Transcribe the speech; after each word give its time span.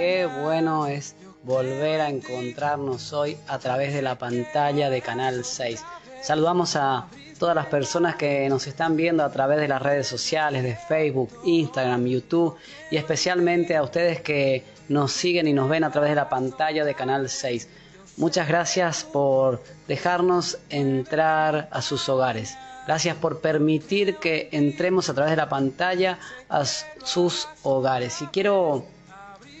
qué 0.00 0.24
bueno 0.24 0.86
es 0.86 1.14
volver 1.42 2.00
a 2.00 2.08
encontrarnos 2.08 3.12
hoy 3.12 3.36
a 3.46 3.58
través 3.58 3.92
de 3.92 4.00
la 4.00 4.16
pantalla 4.16 4.88
de 4.88 5.02
Canal 5.02 5.44
6. 5.44 5.84
Saludamos 6.22 6.74
a 6.74 7.08
todas 7.38 7.54
las 7.54 7.66
personas 7.66 8.16
que 8.16 8.48
nos 8.48 8.66
están 8.66 8.96
viendo 8.96 9.22
a 9.22 9.30
través 9.30 9.58
de 9.58 9.68
las 9.68 9.82
redes 9.82 10.06
sociales, 10.06 10.62
de 10.62 10.74
Facebook, 10.74 11.28
Instagram, 11.44 12.06
YouTube 12.06 12.56
y 12.90 12.96
especialmente 12.96 13.76
a 13.76 13.82
ustedes 13.82 14.22
que 14.22 14.64
nos 14.88 15.12
siguen 15.12 15.46
y 15.46 15.52
nos 15.52 15.68
ven 15.68 15.84
a 15.84 15.90
través 15.90 16.08
de 16.08 16.16
la 16.16 16.30
pantalla 16.30 16.86
de 16.86 16.94
Canal 16.94 17.28
6. 17.28 17.68
Muchas 18.16 18.48
gracias 18.48 19.04
por 19.04 19.62
dejarnos 19.86 20.56
entrar 20.70 21.68
a 21.70 21.82
sus 21.82 22.08
hogares. 22.08 22.56
Gracias 22.86 23.16
por 23.16 23.40
permitir 23.40 24.16
que 24.16 24.48
entremos 24.52 25.10
a 25.10 25.14
través 25.14 25.32
de 25.32 25.36
la 25.36 25.50
pantalla 25.50 26.18
a 26.48 26.64
sus 26.64 27.48
hogares. 27.62 28.22
Y 28.22 28.28
quiero 28.28 28.86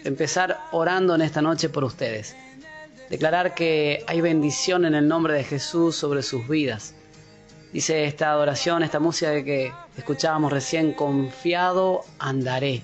empezar 0.04 0.58
orando 0.72 1.14
en 1.14 1.22
esta 1.22 1.42
noche 1.42 1.68
por 1.68 1.84
ustedes. 1.84 2.36
Declarar 3.08 3.54
que 3.54 4.04
hay 4.06 4.20
bendición 4.20 4.84
en 4.84 4.94
el 4.94 5.08
nombre 5.08 5.34
de 5.34 5.44
Jesús 5.44 5.96
sobre 5.96 6.22
sus 6.22 6.46
vidas. 6.48 6.94
Dice 7.72 8.04
esta 8.04 8.30
adoración, 8.30 8.82
esta 8.82 8.98
música 8.98 9.44
que 9.44 9.72
escuchábamos 9.96 10.52
recién, 10.52 10.92
confiado 10.92 12.04
andaré. 12.18 12.82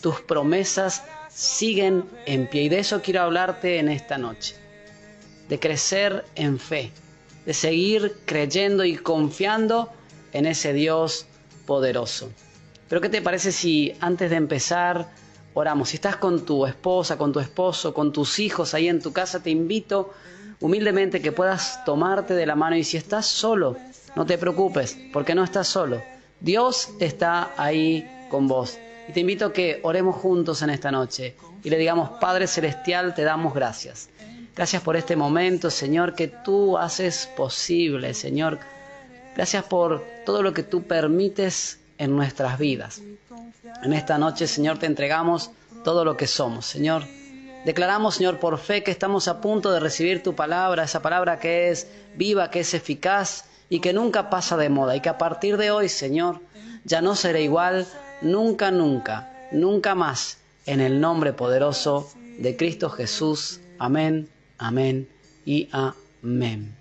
Tus 0.00 0.20
promesas 0.20 1.04
siguen 1.28 2.04
en 2.26 2.48
pie 2.48 2.62
y 2.62 2.68
de 2.68 2.78
eso 2.78 3.02
quiero 3.02 3.22
hablarte 3.22 3.78
en 3.78 3.88
esta 3.88 4.18
noche. 4.18 4.56
De 5.48 5.60
crecer 5.60 6.24
en 6.34 6.58
fe, 6.58 6.90
de 7.44 7.54
seguir 7.54 8.16
creyendo 8.24 8.84
y 8.84 8.96
confiando 8.96 9.92
en 10.32 10.46
ese 10.46 10.72
Dios 10.72 11.26
poderoso. 11.66 12.30
Pero 12.88 13.00
¿qué 13.00 13.08
te 13.08 13.22
parece 13.22 13.52
si 13.52 13.94
antes 14.00 14.30
de 14.30 14.36
empezar 14.36 15.08
oramos? 15.58 15.88
Si 15.88 15.96
estás 15.96 16.16
con 16.16 16.44
tu 16.44 16.66
esposa, 16.66 17.16
con 17.16 17.32
tu 17.32 17.40
esposo, 17.40 17.94
con 17.94 18.12
tus 18.12 18.38
hijos 18.38 18.74
ahí 18.74 18.88
en 18.88 19.00
tu 19.00 19.12
casa, 19.12 19.42
te 19.42 19.48
invito 19.48 20.12
humildemente 20.60 21.22
que 21.22 21.32
puedas 21.32 21.82
tomarte 21.86 22.34
de 22.34 22.44
la 22.44 22.54
mano 22.54 22.76
y 22.76 22.84
si 22.84 22.98
estás 22.98 23.24
solo, 23.24 23.76
no 24.14 24.26
te 24.26 24.36
preocupes, 24.36 24.98
porque 25.14 25.34
no 25.34 25.42
estás 25.42 25.66
solo. 25.66 26.02
Dios 26.40 26.90
está 27.00 27.54
ahí 27.56 28.06
con 28.30 28.46
vos. 28.46 28.78
Y 29.08 29.12
te 29.12 29.20
invito 29.20 29.46
a 29.46 29.52
que 29.54 29.80
oremos 29.82 30.16
juntos 30.16 30.60
en 30.60 30.68
esta 30.68 30.90
noche 30.90 31.36
y 31.64 31.70
le 31.70 31.78
digamos, 31.78 32.10
Padre 32.20 32.46
Celestial, 32.46 33.14
te 33.14 33.22
damos 33.22 33.54
gracias. 33.54 34.10
Gracias 34.54 34.82
por 34.82 34.94
este 34.94 35.16
momento, 35.16 35.70
Señor, 35.70 36.14
que 36.14 36.28
tú 36.28 36.76
haces 36.76 37.30
posible, 37.34 38.12
Señor. 38.12 38.58
Gracias 39.34 39.64
por 39.64 40.04
todo 40.26 40.42
lo 40.42 40.52
que 40.52 40.62
tú 40.62 40.82
permites 40.82 41.78
en 41.98 42.14
nuestras 42.14 42.58
vidas. 42.58 43.02
En 43.82 43.92
esta 43.92 44.18
noche, 44.18 44.46
Señor, 44.46 44.78
te 44.78 44.86
entregamos 44.86 45.50
todo 45.84 46.04
lo 46.04 46.16
que 46.16 46.26
somos, 46.26 46.66
Señor. 46.66 47.04
Declaramos, 47.64 48.16
Señor, 48.16 48.38
por 48.38 48.58
fe 48.58 48.82
que 48.82 48.90
estamos 48.90 49.28
a 49.28 49.40
punto 49.40 49.72
de 49.72 49.80
recibir 49.80 50.22
tu 50.22 50.34
palabra, 50.34 50.84
esa 50.84 51.02
palabra 51.02 51.38
que 51.38 51.70
es 51.70 51.88
viva, 52.14 52.50
que 52.50 52.60
es 52.60 52.74
eficaz 52.74 53.44
y 53.68 53.80
que 53.80 53.92
nunca 53.92 54.30
pasa 54.30 54.56
de 54.56 54.68
moda 54.68 54.94
y 54.94 55.00
que 55.00 55.08
a 55.08 55.18
partir 55.18 55.56
de 55.56 55.70
hoy, 55.70 55.88
Señor, 55.88 56.40
ya 56.84 57.00
no 57.02 57.16
será 57.16 57.40
igual, 57.40 57.86
nunca, 58.22 58.70
nunca, 58.70 59.32
nunca 59.50 59.94
más, 59.94 60.38
en 60.66 60.80
el 60.80 61.00
nombre 61.00 61.32
poderoso 61.32 62.08
de 62.38 62.56
Cristo 62.56 62.88
Jesús. 62.90 63.60
Amén 63.78 64.28
amén 64.58 65.08
y 65.44 65.68
amén. 65.72 66.74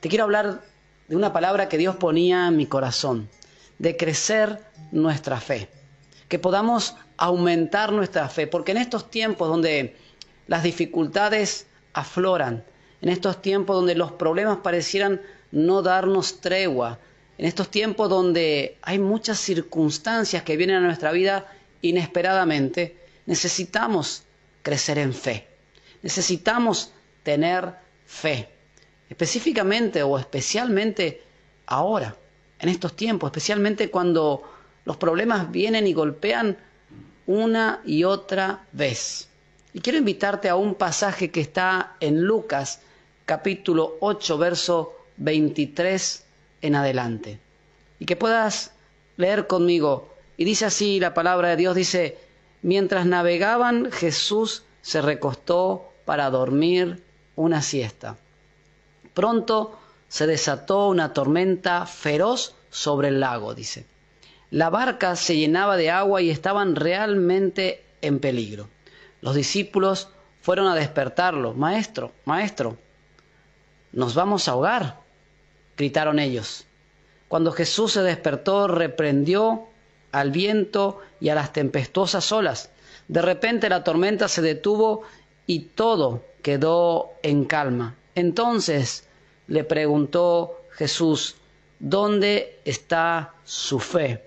Te 0.00 0.08
quiero 0.08 0.24
hablar 0.24 0.62
de 1.08 1.16
una 1.16 1.32
palabra 1.32 1.68
que 1.68 1.78
Dios 1.78 1.96
ponía 1.96 2.48
en 2.48 2.56
mi 2.56 2.66
corazón, 2.66 3.28
de 3.78 3.96
crecer 3.96 4.60
nuestra 4.92 5.40
fe, 5.40 5.68
que 6.28 6.38
podamos 6.38 6.96
aumentar 7.16 7.92
nuestra 7.92 8.28
fe, 8.28 8.46
porque 8.46 8.72
en 8.72 8.78
estos 8.78 9.10
tiempos 9.10 9.48
donde 9.48 9.96
las 10.46 10.62
dificultades 10.62 11.66
afloran, 11.92 12.64
en 13.00 13.08
estos 13.08 13.42
tiempos 13.42 13.76
donde 13.76 13.94
los 13.94 14.12
problemas 14.12 14.58
parecieran 14.58 15.20
no 15.52 15.82
darnos 15.82 16.40
tregua, 16.40 16.98
en 17.38 17.46
estos 17.46 17.70
tiempos 17.70 18.08
donde 18.08 18.78
hay 18.82 18.98
muchas 18.98 19.38
circunstancias 19.38 20.42
que 20.42 20.56
vienen 20.56 20.76
a 20.76 20.80
nuestra 20.80 21.12
vida 21.12 21.46
inesperadamente, 21.82 22.96
necesitamos 23.26 24.22
crecer 24.62 24.98
en 24.98 25.12
fe. 25.12 25.46
Necesitamos 26.02 26.92
tener 27.22 27.74
fe, 28.06 28.48
específicamente 29.08 30.02
o 30.02 30.18
especialmente 30.18 31.22
ahora, 31.66 32.16
en 32.64 32.70
estos 32.70 32.96
tiempos, 32.96 33.28
especialmente 33.28 33.90
cuando 33.90 34.42
los 34.86 34.96
problemas 34.96 35.50
vienen 35.52 35.86
y 35.86 35.92
golpean 35.92 36.56
una 37.26 37.82
y 37.84 38.04
otra 38.04 38.64
vez. 38.72 39.28
Y 39.74 39.80
quiero 39.80 39.98
invitarte 39.98 40.48
a 40.48 40.56
un 40.56 40.74
pasaje 40.74 41.30
que 41.30 41.42
está 41.42 41.96
en 42.00 42.22
Lucas 42.22 42.80
capítulo 43.26 43.98
8, 44.00 44.38
verso 44.38 44.94
23 45.18 46.24
en 46.62 46.74
adelante. 46.74 47.38
Y 47.98 48.06
que 48.06 48.16
puedas 48.16 48.72
leer 49.18 49.46
conmigo. 49.46 50.14
Y 50.38 50.46
dice 50.46 50.64
así 50.64 51.00
la 51.00 51.12
palabra 51.12 51.50
de 51.50 51.56
Dios, 51.56 51.76
dice, 51.76 52.16
mientras 52.62 53.04
navegaban 53.04 53.92
Jesús 53.92 54.62
se 54.80 55.02
recostó 55.02 55.92
para 56.06 56.30
dormir 56.30 57.02
una 57.36 57.60
siesta. 57.60 58.16
Pronto 59.12 59.78
se 60.14 60.28
desató 60.28 60.86
una 60.90 61.12
tormenta 61.12 61.86
feroz 61.86 62.54
sobre 62.70 63.08
el 63.08 63.18
lago, 63.18 63.52
dice. 63.52 63.84
La 64.52 64.70
barca 64.70 65.16
se 65.16 65.36
llenaba 65.36 65.76
de 65.76 65.90
agua 65.90 66.22
y 66.22 66.30
estaban 66.30 66.76
realmente 66.76 67.82
en 68.00 68.20
peligro. 68.20 68.68
Los 69.22 69.34
discípulos 69.34 70.10
fueron 70.40 70.68
a 70.68 70.76
despertarlo. 70.76 71.52
Maestro, 71.52 72.12
maestro, 72.26 72.76
nos 73.90 74.14
vamos 74.14 74.46
a 74.46 74.52
ahogar, 74.52 75.00
gritaron 75.76 76.20
ellos. 76.20 76.64
Cuando 77.26 77.50
Jesús 77.50 77.94
se 77.94 78.02
despertó, 78.02 78.68
reprendió 78.68 79.64
al 80.12 80.30
viento 80.30 81.00
y 81.18 81.30
a 81.30 81.34
las 81.34 81.52
tempestuosas 81.52 82.30
olas. 82.30 82.70
De 83.08 83.20
repente 83.20 83.68
la 83.68 83.82
tormenta 83.82 84.28
se 84.28 84.42
detuvo 84.42 85.02
y 85.44 85.58
todo 85.74 86.22
quedó 86.40 87.14
en 87.24 87.46
calma. 87.46 87.96
Entonces 88.14 89.03
le 89.46 89.64
preguntó 89.64 90.60
Jesús, 90.70 91.36
¿dónde 91.78 92.60
está 92.64 93.34
su 93.44 93.78
fe? 93.78 94.24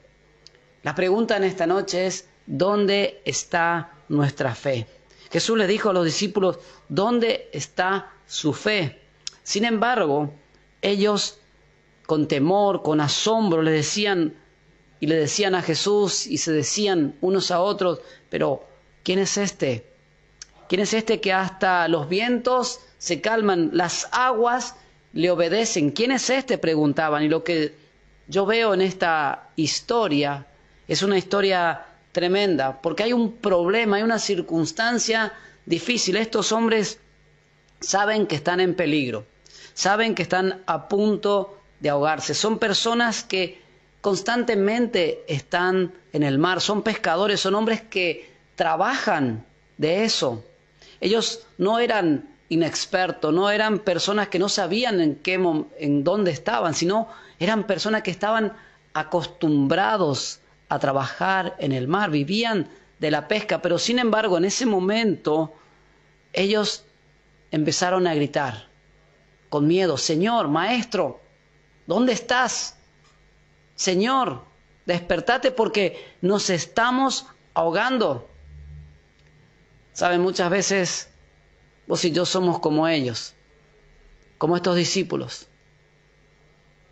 La 0.84 0.96
pregunta 0.96 1.38
en 1.38 1.44
esta 1.44 1.66
noche 1.66 2.08
es, 2.08 2.28
¿dónde 2.46 3.22
está 3.26 3.92
nuestra 4.10 4.56
fe? 4.56 4.88
Jesús 5.32 5.58
le 5.58 5.68
dijo 5.68 5.90
a 5.90 5.94
los 5.94 6.06
discípulos, 6.06 6.60
¿dónde 6.88 7.50
está 7.52 8.14
su 8.26 8.54
fe? 8.54 9.02
Sin 9.44 9.66
embargo, 9.66 10.32
ellos 10.82 11.40
con 12.06 12.28
temor, 12.28 12.84
con 12.84 13.02
asombro, 13.02 13.62
le 13.62 13.72
decían 13.72 14.36
y 15.00 15.08
le 15.08 15.16
decían 15.16 15.56
a 15.56 15.62
Jesús 15.62 16.26
y 16.26 16.38
se 16.38 16.52
decían 16.52 17.18
unos 17.22 17.52
a 17.52 17.60
otros, 17.60 18.00
pero 18.30 18.64
¿quién 19.04 19.20
es 19.20 19.38
este? 19.38 19.86
¿Quién 20.70 20.82
es 20.82 20.94
este 20.94 21.22
que 21.22 21.34
hasta 21.34 21.88
los 21.88 22.10
vientos 22.10 22.80
se 22.98 23.22
calman, 23.22 23.70
las 23.74 24.10
aguas 24.12 24.76
le 25.18 25.32
obedecen? 25.32 25.90
¿Quién 25.90 26.12
es 26.12 26.30
este? 26.30 26.60
preguntaban. 26.60 27.24
Y 27.24 27.28
lo 27.28 27.44
que 27.44 27.74
yo 28.28 28.46
veo 28.46 28.76
en 28.76 28.82
esta 28.82 29.50
historia 29.56 30.46
es 30.88 31.02
una 31.02 31.18
historia 31.18 31.86
tremenda, 32.12 32.80
porque 32.82 33.02
hay 33.04 33.14
un 33.14 33.34
problema, 33.34 33.98
hay 33.98 34.04
una 34.04 34.20
circunstancia 34.20 35.34
difícil. 35.66 36.18
Estos 36.18 36.52
hombres 36.52 37.00
saben 37.80 38.28
que 38.28 38.36
están 38.36 38.60
en 38.60 38.76
peligro, 38.76 39.26
saben 39.74 40.14
que 40.14 40.22
están 40.22 40.62
a 40.68 40.88
punto 40.88 41.58
de 41.80 41.90
ahogarse. 41.90 42.36
Son 42.36 42.60
personas 42.60 43.24
que 43.24 43.60
constantemente 44.02 45.24
están 45.28 45.94
en 46.14 46.22
el 46.22 46.38
mar, 46.38 46.62
son 46.62 46.84
pescadores, 46.84 47.40
son 47.40 47.56
hombres 47.56 47.82
que 47.82 48.30
trabajan 48.56 49.44
de 49.78 50.04
eso. 50.04 50.44
Ellos 51.02 51.42
no 51.58 51.80
eran 51.80 52.37
inexpertos, 52.50 53.34
no 53.34 53.50
eran 53.50 53.80
personas 53.80 54.30
que 54.30 54.40
no 54.40 54.50
sabían 54.50 55.02
en 55.02 55.16
qué 55.16 55.34
en 55.80 56.04
dónde 56.04 56.32
estaban, 56.32 56.74
sino 56.74 57.10
eran 57.40 57.66
personas 57.66 58.04
que 58.04 58.12
estaban 58.12 58.54
acostumbrados 58.94 60.40
a 60.70 60.80
trabajar 60.80 61.56
en 61.60 61.72
el 61.72 61.88
mar, 61.88 62.10
vivían 62.10 62.70
de 63.00 63.12
la 63.12 63.28
pesca, 63.28 63.62
pero 63.62 63.78
sin 63.78 64.00
embargo 64.00 64.38
en 64.38 64.46
ese 64.46 64.66
momento 64.66 65.54
ellos 66.34 66.86
empezaron 67.52 68.08
a 68.08 68.16
gritar 68.16 68.68
con 69.50 69.68
miedo, 69.68 69.98
Señor, 69.98 70.48
Maestro, 70.48 71.22
¿dónde 71.86 72.14
estás? 72.14 72.76
Señor, 73.76 74.44
despertate 74.86 75.52
porque 75.52 76.16
nos 76.22 76.50
estamos 76.50 77.28
ahogando. 77.54 78.28
Saben, 79.94 80.22
muchas 80.22 80.50
veces 80.50 81.10
vos 81.88 82.04
y 82.06 82.12
yo 82.12 82.26
somos 82.26 82.60
como 82.60 82.88
ellos, 82.88 83.34
como 84.38 84.56
estos 84.56 84.76
discípulos. 84.76 85.48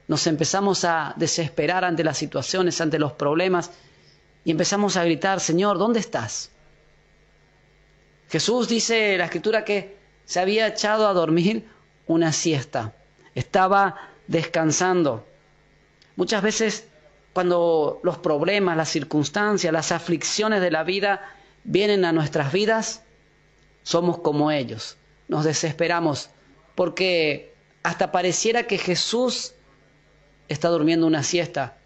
Nos 0.07 0.27
empezamos 0.27 0.85
a 0.85 1.13
desesperar 1.17 1.83
ante 1.83 2.03
las 2.03 2.17
situaciones, 2.17 2.79
ante 2.81 2.99
los 2.99 3.13
problemas, 3.13 3.71
y 4.43 4.51
empezamos 4.51 4.97
a 4.97 5.03
gritar, 5.03 5.39
Señor, 5.39 5.77
¿dónde 5.77 5.99
estás? 5.99 6.51
Jesús 8.29 8.67
dice 8.67 9.17
la 9.17 9.25
escritura 9.25 9.65
que 9.65 9.97
se 10.25 10.39
había 10.39 10.67
echado 10.67 11.07
a 11.07 11.13
dormir 11.13 11.67
una 12.07 12.31
siesta, 12.31 12.93
estaba 13.33 14.09
descansando. 14.27 15.25
Muchas 16.15 16.41
veces 16.41 16.87
cuando 17.33 17.99
los 18.03 18.17
problemas, 18.19 18.77
las 18.77 18.89
circunstancias, 18.89 19.73
las 19.73 19.91
aflicciones 19.91 20.61
de 20.61 20.71
la 20.71 20.83
vida 20.83 21.21
vienen 21.63 22.05
a 22.05 22.13
nuestras 22.13 22.53
vidas, 22.53 23.03
somos 23.85 24.17
como 24.17 24.49
ellos, 24.49 24.97
nos 25.27 25.45
desesperamos, 25.45 26.31
porque 26.73 27.53
hasta 27.83 28.11
pareciera 28.11 28.63
que 28.63 28.79
Jesús 28.79 29.53
está 30.47 30.69
durmiendo 30.69 31.05
una 31.05 31.21
siesta, 31.21 31.77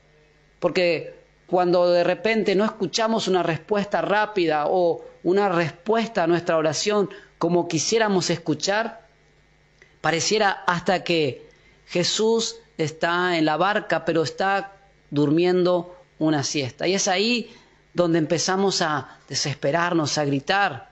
porque 0.62 1.13
cuando 1.46 1.92
de 1.92 2.06
repente 2.06 2.56
no 2.56 2.63
escuchamos 2.63 3.28
una 3.28 3.44
respuesta 3.44 4.01
rápida 4.01 4.68
o 4.68 5.04
una 5.24 5.50
respuesta 5.50 6.24
a 6.24 6.28
nuestra 6.28 6.56
oración 6.56 7.10
como 7.38 7.68
quisiéramos 7.68 8.30
escuchar, 8.30 9.06
pareciera 10.00 10.52
hasta 10.68 11.04
que 11.04 11.50
Jesús 11.88 12.56
está 12.78 13.38
en 13.38 13.44
la 13.44 13.57
barca, 13.57 14.06
pero 14.06 14.24
está 14.24 14.74
durmiendo 15.10 15.98
una 16.18 16.44
siesta. 16.44 16.88
Y 16.88 16.94
es 16.94 17.10
ahí 17.10 17.54
donde 17.94 18.19
empezamos 18.19 18.81
a 18.81 19.18
desesperarnos, 19.28 20.18
a 20.18 20.24
gritar. 20.24 20.89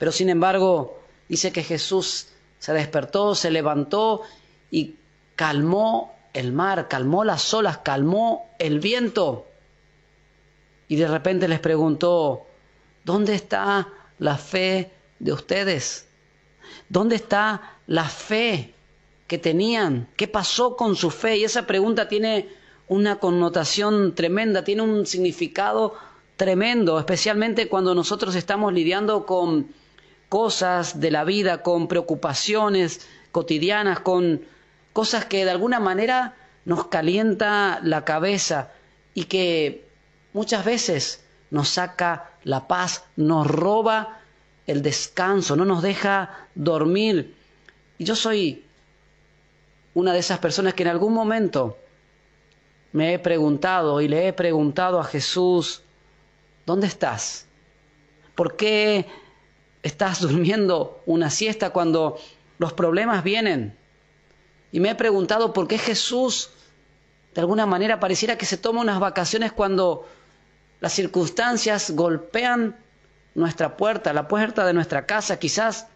Pero 0.00 0.12
sin 0.12 0.30
embargo, 0.30 0.98
dice 1.28 1.52
que 1.52 1.62
Jesús 1.62 2.28
se 2.58 2.72
despertó, 2.72 3.34
se 3.34 3.50
levantó 3.50 4.22
y 4.70 4.96
calmó 5.36 6.14
el 6.32 6.54
mar, 6.54 6.88
calmó 6.88 7.22
las 7.22 7.52
olas, 7.52 7.80
calmó 7.84 8.48
el 8.58 8.80
viento. 8.80 9.46
Y 10.88 10.96
de 10.96 11.06
repente 11.06 11.48
les 11.48 11.60
preguntó, 11.60 12.46
¿dónde 13.04 13.34
está 13.34 13.88
la 14.18 14.38
fe 14.38 14.90
de 15.18 15.34
ustedes? 15.34 16.08
¿Dónde 16.88 17.16
está 17.16 17.76
la 17.86 18.08
fe 18.08 18.72
que 19.26 19.36
tenían? 19.36 20.08
¿Qué 20.16 20.28
pasó 20.28 20.76
con 20.76 20.96
su 20.96 21.10
fe? 21.10 21.36
Y 21.36 21.44
esa 21.44 21.66
pregunta 21.66 22.08
tiene 22.08 22.48
una 22.88 23.18
connotación 23.18 24.14
tremenda, 24.14 24.64
tiene 24.64 24.80
un 24.80 25.04
significado 25.04 25.94
tremendo, 26.36 26.98
especialmente 26.98 27.68
cuando 27.68 27.94
nosotros 27.94 28.34
estamos 28.34 28.72
lidiando 28.72 29.26
con 29.26 29.78
cosas 30.30 31.00
de 31.00 31.10
la 31.10 31.24
vida, 31.24 31.62
con 31.62 31.88
preocupaciones 31.88 33.06
cotidianas, 33.32 34.00
con 34.00 34.42
cosas 34.92 35.26
que 35.26 35.44
de 35.44 35.50
alguna 35.50 35.80
manera 35.80 36.36
nos 36.64 36.86
calienta 36.86 37.80
la 37.82 38.04
cabeza 38.04 38.70
y 39.12 39.24
que 39.24 39.88
muchas 40.32 40.64
veces 40.64 41.24
nos 41.50 41.68
saca 41.68 42.30
la 42.44 42.68
paz, 42.68 43.04
nos 43.16 43.46
roba 43.46 44.20
el 44.68 44.82
descanso, 44.82 45.56
no 45.56 45.64
nos 45.64 45.82
deja 45.82 46.46
dormir. 46.54 47.34
Y 47.98 48.04
yo 48.04 48.14
soy 48.14 48.64
una 49.94 50.12
de 50.12 50.20
esas 50.20 50.38
personas 50.38 50.74
que 50.74 50.84
en 50.84 50.90
algún 50.90 51.12
momento 51.12 51.76
me 52.92 53.14
he 53.14 53.18
preguntado 53.18 54.00
y 54.00 54.06
le 54.06 54.28
he 54.28 54.32
preguntado 54.32 55.00
a 55.00 55.04
Jesús, 55.04 55.82
¿dónde 56.66 56.86
estás? 56.86 57.46
¿Por 58.36 58.54
qué 58.54 59.06
estás 59.82 60.20
durmiendo 60.20 61.02
una 61.06 61.30
siesta 61.30 61.70
cuando 61.70 62.18
los 62.58 62.72
problemas 62.72 63.24
vienen? 63.24 63.76
Y 64.72 64.80
me 64.80 64.90
he 64.90 64.94
preguntado 64.94 65.52
por 65.52 65.66
qué 65.68 65.78
Jesús 65.78 66.50
de 67.34 67.40
alguna 67.40 67.66
manera 67.66 68.00
pareciera 68.00 68.36
que 68.36 68.46
se 68.46 68.56
toma 68.56 68.80
unas 68.80 69.00
vacaciones 69.00 69.52
cuando 69.52 70.08
las 70.80 70.92
circunstancias 70.92 71.92
golpean 71.92 72.76
nuestra 73.34 73.76
puerta, 73.76 74.12
la 74.12 74.28
puerta 74.28 74.66
de 74.66 74.72
nuestra 74.72 75.06
casa. 75.06 75.38
Quizás 75.38 75.86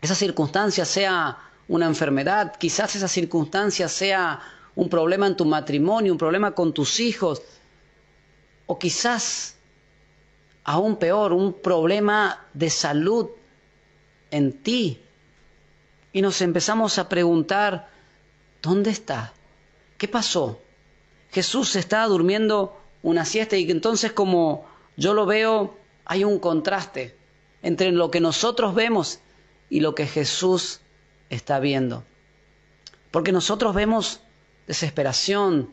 esa 0.00 0.14
circunstancia 0.14 0.84
sea 0.84 1.38
una 1.66 1.86
enfermedad, 1.86 2.54
quizás 2.56 2.94
esa 2.96 3.08
circunstancia 3.08 3.88
sea 3.88 4.40
un 4.74 4.88
problema 4.88 5.26
en 5.26 5.36
tu 5.36 5.44
matrimonio, 5.44 6.12
un 6.12 6.18
problema 6.18 6.52
con 6.52 6.72
tus 6.72 7.00
hijos, 7.00 7.42
o 8.66 8.78
quizás 8.78 9.56
aún 10.68 10.96
peor, 10.96 11.32
un 11.32 11.54
problema 11.54 12.46
de 12.52 12.68
salud 12.68 13.30
en 14.30 14.52
ti. 14.62 15.00
Y 16.12 16.20
nos 16.20 16.42
empezamos 16.42 16.98
a 16.98 17.08
preguntar, 17.08 17.88
¿dónde 18.60 18.90
está? 18.90 19.32
¿Qué 19.96 20.08
pasó? 20.08 20.60
Jesús 21.30 21.74
está 21.74 22.04
durmiendo 22.04 22.78
una 23.02 23.24
siesta 23.24 23.56
y 23.56 23.70
entonces 23.70 24.12
como 24.12 24.66
yo 24.94 25.14
lo 25.14 25.24
veo, 25.24 25.74
hay 26.04 26.24
un 26.24 26.38
contraste 26.38 27.16
entre 27.62 27.90
lo 27.90 28.10
que 28.10 28.20
nosotros 28.20 28.74
vemos 28.74 29.20
y 29.70 29.80
lo 29.80 29.94
que 29.94 30.06
Jesús 30.06 30.80
está 31.30 31.60
viendo. 31.60 32.04
Porque 33.10 33.32
nosotros 33.32 33.74
vemos 33.74 34.20
desesperación, 34.66 35.70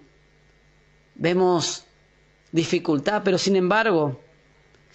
vemos 1.16 1.84
dificultad, 2.54 3.24
pero 3.26 3.38
sin 3.38 3.58
embargo 3.58 4.22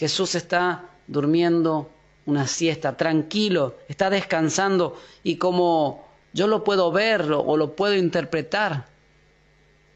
Jesús 0.00 0.34
está 0.34 0.86
durmiendo 1.06 1.90
una 2.24 2.46
siesta, 2.46 2.96
tranquilo, 2.96 3.76
está 3.86 4.08
descansando 4.08 4.98
y 5.22 5.36
como 5.36 6.08
yo 6.32 6.46
lo 6.46 6.64
puedo 6.64 6.90
ver 6.90 7.30
o 7.30 7.54
lo 7.58 7.76
puedo 7.76 7.94
interpretar, 7.94 8.86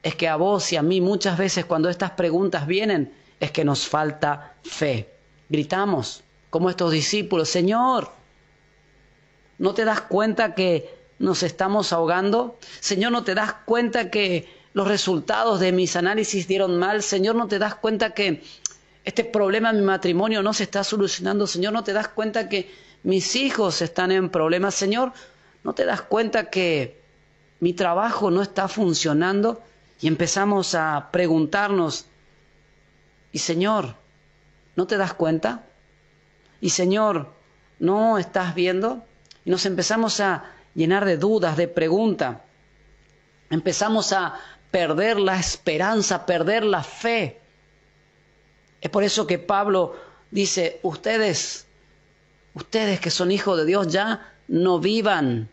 es 0.02 0.14
que 0.14 0.28
a 0.28 0.36
vos 0.36 0.70
y 0.74 0.76
a 0.76 0.82
mí 0.82 1.00
muchas 1.00 1.38
veces 1.38 1.64
cuando 1.64 1.88
estas 1.88 2.10
preguntas 2.10 2.66
vienen 2.66 3.14
es 3.40 3.50
que 3.50 3.64
nos 3.64 3.88
falta 3.88 4.56
fe. 4.62 5.08
Gritamos 5.48 6.22
como 6.50 6.68
estos 6.68 6.92
discípulos, 6.92 7.48
Señor, 7.48 8.10
¿no 9.56 9.72
te 9.72 9.86
das 9.86 10.02
cuenta 10.02 10.54
que 10.54 10.94
nos 11.18 11.42
estamos 11.42 11.94
ahogando? 11.94 12.58
Señor, 12.80 13.10
¿no 13.10 13.24
te 13.24 13.34
das 13.34 13.54
cuenta 13.64 14.10
que 14.10 14.52
los 14.74 14.86
resultados 14.86 15.60
de 15.60 15.72
mis 15.72 15.96
análisis 15.96 16.46
dieron 16.46 16.78
mal? 16.78 17.02
Señor, 17.02 17.36
¿no 17.36 17.48
te 17.48 17.58
das 17.58 17.76
cuenta 17.76 18.10
que 18.10 18.42
este 19.04 19.24
problema 19.24 19.70
en 19.70 19.76
mi 19.76 19.82
matrimonio 19.82 20.42
no 20.42 20.52
se 20.52 20.64
está 20.64 20.82
solucionando? 20.84 21.46
Señor, 21.46 21.72
¿no 21.72 21.84
te 21.84 21.92
das 21.92 22.08
cuenta 22.08 22.48
que 22.48 22.72
mis 23.02 23.36
hijos 23.36 23.82
están 23.82 24.10
en 24.12 24.30
problemas? 24.30 24.74
Señor, 24.74 25.12
¿no 25.62 25.74
te 25.74 25.84
das 25.84 26.02
cuenta 26.02 26.50
que 26.50 27.00
mi 27.60 27.72
trabajo 27.72 28.30
no 28.30 28.42
está 28.42 28.68
funcionando? 28.68 29.62
y 30.00 30.06
empezamos 30.06 30.74
a 30.74 31.08
preguntarnos, 31.10 32.04
y 33.32 33.38
Señor, 33.38 33.94
¿no 34.76 34.86
te 34.86 34.98
das 34.98 35.14
cuenta? 35.14 35.64
Y 36.60 36.68
Señor, 36.68 37.32
¿no 37.78 38.18
estás 38.18 38.54
viendo? 38.54 39.04
Y 39.46 39.50
nos 39.50 39.64
empezamos 39.64 40.20
a 40.20 40.44
llenar 40.74 41.04
de 41.06 41.16
dudas, 41.16 41.56
de 41.56 41.68
preguntas. 41.68 42.36
Empezamos 43.48 44.12
a 44.12 44.38
perder 44.70 45.18
la 45.18 45.40
esperanza, 45.40 46.26
perder 46.26 46.64
la 46.64 46.82
fe. 46.82 47.40
Es 48.84 48.90
por 48.90 49.02
eso 49.02 49.26
que 49.26 49.38
Pablo 49.38 49.96
dice, 50.30 50.78
ustedes, 50.82 51.66
ustedes 52.52 53.00
que 53.00 53.10
son 53.10 53.30
hijos 53.30 53.56
de 53.56 53.64
Dios, 53.64 53.88
ya 53.88 54.34
no 54.46 54.78
vivan 54.78 55.48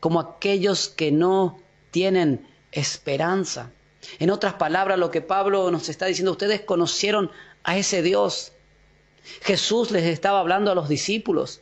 como 0.00 0.18
aquellos 0.18 0.88
que 0.88 1.12
no 1.12 1.60
tienen 1.90 2.48
esperanza. 2.72 3.70
En 4.18 4.30
otras 4.30 4.54
palabras, 4.54 4.98
lo 4.98 5.10
que 5.10 5.20
Pablo 5.20 5.70
nos 5.70 5.90
está 5.90 6.06
diciendo, 6.06 6.32
ustedes 6.32 6.62
conocieron 6.62 7.30
a 7.62 7.76
ese 7.76 8.00
Dios. 8.00 8.52
Jesús 9.42 9.90
les 9.90 10.04
estaba 10.04 10.40
hablando 10.40 10.72
a 10.72 10.74
los 10.74 10.88
discípulos, 10.88 11.60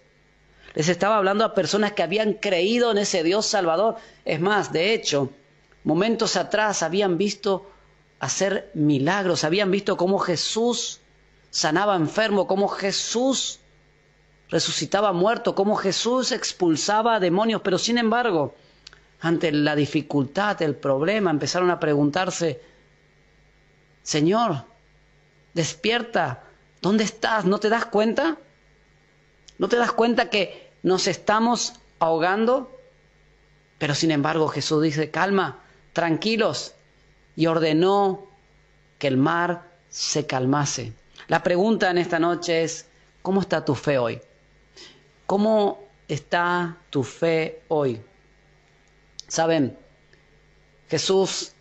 les 0.75 0.89
estaba 0.89 1.17
hablando 1.17 1.45
a 1.45 1.55
personas 1.55 1.93
que 1.93 2.05
habían 2.05 2.35
creído 2.35 2.93
en 2.93 2.99
ese 2.99 3.25
Dios 3.25 3.47
Salvador. 3.47 3.97
Es 4.25 4.41
más, 4.41 4.73
de 4.73 4.95
hecho, 4.95 5.33
momentos 5.83 6.37
atrás 6.37 6.85
habían 6.85 7.19
visto 7.19 7.69
hacer 8.21 8.71
milagros, 8.75 9.43
habían 9.43 9.73
visto 9.73 9.97
cómo 9.97 10.21
Jesús 10.21 11.00
sanaba 11.51 11.97
enfermo, 11.97 12.47
cómo 12.47 12.69
Jesús 12.69 13.61
resucitaba 14.49 15.13
muerto, 15.13 15.55
cómo 15.55 15.77
Jesús 15.77 16.33
expulsaba 16.33 17.21
demonios, 17.21 17.63
pero 17.63 17.79
sin 17.79 17.99
embargo, 17.99 18.55
ante 19.21 19.53
la 19.53 19.77
dificultad, 19.77 20.61
el 20.63 20.75
problema, 20.77 21.31
empezaron 21.31 21.71
a 21.71 21.79
preguntarse, 21.79 22.61
Señor, 24.03 24.65
despierta, 25.55 26.45
¿dónde 26.81 27.05
estás? 27.05 27.45
¿No 27.45 27.59
te 27.61 27.69
das 27.69 27.85
cuenta? 27.87 28.39
¿No 29.59 29.69
te 29.69 29.77
das 29.77 29.93
cuenta 29.93 30.31
que 30.31 30.73
nos 30.83 31.07
estamos 31.07 31.75
ahogando? 31.99 32.77
Pero 33.79 33.95
sin 33.95 34.11
embargo 34.11 34.49
Jesús 34.49 34.83
dice, 34.83 35.11
calma, 35.11 35.61
tranquilos, 35.93 36.75
y 37.37 37.47
ordenó 37.47 38.27
que 38.99 39.07
el 39.07 39.17
mar 39.17 39.71
se 39.89 40.27
calmase. 40.27 40.93
La 41.31 41.45
pregunta 41.45 41.89
en 41.93 41.99
esta 41.99 42.19
noche 42.19 42.65
es, 42.65 42.89
¿cómo 43.23 43.41
está 43.41 43.65
tu 43.65 43.77
fe 43.77 43.99
hoy? 43.99 44.21
¿Cómo 45.27 45.79
está 46.09 46.79
tu 46.91 47.05
fe 47.05 47.63
hoy? 47.69 48.03
Saben, 49.29 49.79
Jesús 50.89 51.53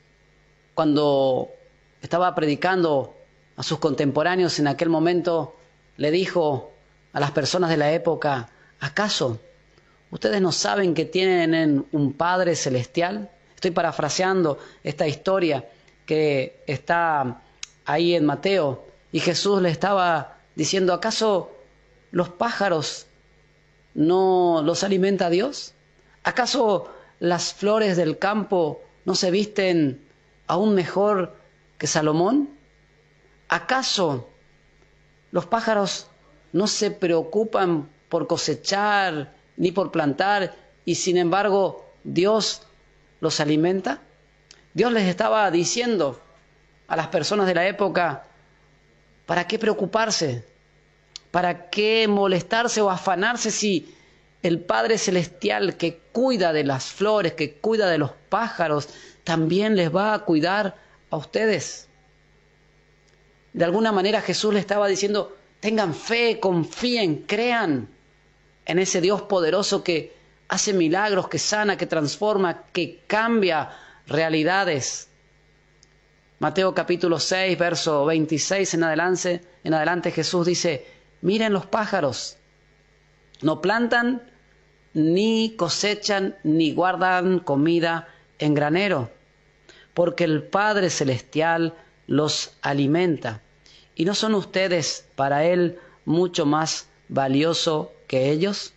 cuando 0.73 1.51
estaba 2.01 2.33
predicando 2.33 3.15
a 3.57 3.61
sus 3.61 3.77
contemporáneos 3.77 4.57
en 4.57 4.65
aquel 4.65 4.89
momento, 4.89 5.55
le 5.97 6.09
dijo 6.09 6.71
a 7.13 7.19
las 7.19 7.29
personas 7.29 7.69
de 7.69 7.77
la 7.77 7.91
época, 7.91 8.49
¿acaso 8.79 9.39
ustedes 10.09 10.41
no 10.41 10.51
saben 10.51 10.95
que 10.95 11.05
tienen 11.05 11.85
un 11.91 12.13
Padre 12.13 12.55
celestial? 12.55 13.29
Estoy 13.53 13.69
parafraseando 13.69 14.57
esta 14.83 15.07
historia 15.07 15.69
que 16.07 16.63
está 16.65 17.43
ahí 17.85 18.15
en 18.15 18.25
Mateo 18.25 18.88
y 19.11 19.19
Jesús 19.19 19.61
le 19.61 19.69
estaba 19.69 20.37
diciendo, 20.55 20.93
¿acaso 20.93 21.51
los 22.11 22.29
pájaros 22.29 23.07
no 23.93 24.61
los 24.63 24.83
alimenta 24.83 25.29
Dios? 25.29 25.73
¿Acaso 26.23 26.91
las 27.19 27.53
flores 27.53 27.97
del 27.97 28.17
campo 28.17 28.81
no 29.05 29.15
se 29.15 29.31
visten 29.31 30.07
aún 30.47 30.75
mejor 30.75 31.35
que 31.77 31.87
Salomón? 31.87 32.49
¿Acaso 33.47 34.29
los 35.31 35.45
pájaros 35.45 36.07
no 36.53 36.67
se 36.67 36.91
preocupan 36.91 37.89
por 38.09 38.27
cosechar 38.27 39.35
ni 39.57 39.71
por 39.71 39.91
plantar 39.91 40.55
y 40.85 40.95
sin 40.95 41.17
embargo 41.17 41.85
Dios 42.03 42.63
los 43.21 43.39
alimenta? 43.39 44.01
Dios 44.73 44.91
les 44.91 45.07
estaba 45.07 45.49
diciendo 45.49 46.21
a 46.87 46.95
las 46.95 47.07
personas 47.07 47.47
de 47.47 47.55
la 47.55 47.67
época, 47.67 48.25
¿para 49.29 49.45
qué 49.45 49.59
preocuparse? 49.59 50.43
¿Para 51.29 51.69
qué 51.69 52.07
molestarse 52.07 52.81
o 52.81 52.89
afanarse 52.89 53.51
si 53.51 53.93
el 54.41 54.59
Padre 54.59 54.97
Celestial 54.97 55.77
que 55.77 55.99
cuida 56.11 56.51
de 56.51 56.63
las 56.63 56.85
flores, 56.85 57.33
que 57.33 57.53
cuida 57.53 57.91
de 57.91 57.99
los 57.99 58.09
pájaros, 58.29 58.89
también 59.23 59.75
les 59.75 59.95
va 59.95 60.15
a 60.15 60.25
cuidar 60.25 60.77
a 61.11 61.17
ustedes? 61.17 61.89
De 63.53 63.63
alguna 63.63 63.91
manera 63.91 64.19
Jesús 64.21 64.51
le 64.51 64.59
estaba 64.59 64.87
diciendo, 64.87 65.37
tengan 65.59 65.93
fe, 65.93 66.39
confíen, 66.39 67.25
crean 67.27 67.87
en 68.65 68.79
ese 68.79 68.99
Dios 68.99 69.21
poderoso 69.21 69.83
que 69.83 70.11
hace 70.47 70.73
milagros, 70.73 71.27
que 71.27 71.37
sana, 71.37 71.77
que 71.77 71.85
transforma, 71.85 72.63
que 72.73 73.03
cambia 73.05 73.69
realidades. 74.07 75.08
Mateo 76.39 76.73
capítulo 76.73 77.19
6, 77.19 77.57
verso 77.59 78.05
26 78.05 78.75
en 78.75 78.83
adelante, 78.85 79.41
en 79.65 79.73
adelante 79.73 80.09
Jesús 80.11 80.45
dice, 80.45 80.87
miren 81.21 81.51
los 81.51 81.65
pájaros, 81.65 82.37
no 83.41 83.59
plantan, 83.61 84.23
ni 84.93 85.53
cosechan, 85.57 86.37
ni 86.45 86.73
guardan 86.73 87.39
comida 87.39 88.07
en 88.39 88.53
granero, 88.53 89.11
porque 89.93 90.23
el 90.23 90.43
Padre 90.43 90.89
Celestial 90.89 91.75
los 92.07 92.51
alimenta. 92.61 93.41
¿Y 93.95 94.05
no 94.05 94.15
son 94.15 94.33
ustedes 94.33 95.05
para 95.17 95.43
Él 95.43 95.77
mucho 96.05 96.45
más 96.45 96.87
valioso 97.09 97.91
que 98.07 98.31
ellos? 98.31 98.71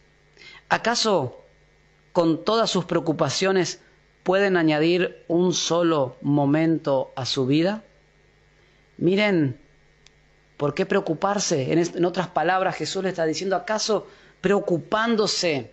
¿Acaso 0.68 1.38
con 2.12 2.44
todas 2.44 2.70
sus 2.70 2.86
preocupaciones 2.86 3.80
pueden 4.22 4.56
añadir 4.56 5.24
un 5.28 5.52
solo 5.52 6.16
momento 6.22 7.12
a 7.16 7.26
su 7.26 7.46
vida? 7.46 7.82
Miren, 8.98 9.58
¿por 10.56 10.74
qué 10.74 10.86
preocuparse? 10.86 11.72
En, 11.72 12.04
otras 12.04 12.28
palabras, 12.28 12.76
Jesús 12.76 13.02
le 13.02 13.08
está 13.08 13.24
diciendo, 13.24 13.56
¿acaso 13.56 14.06
preocupándose 14.40 15.72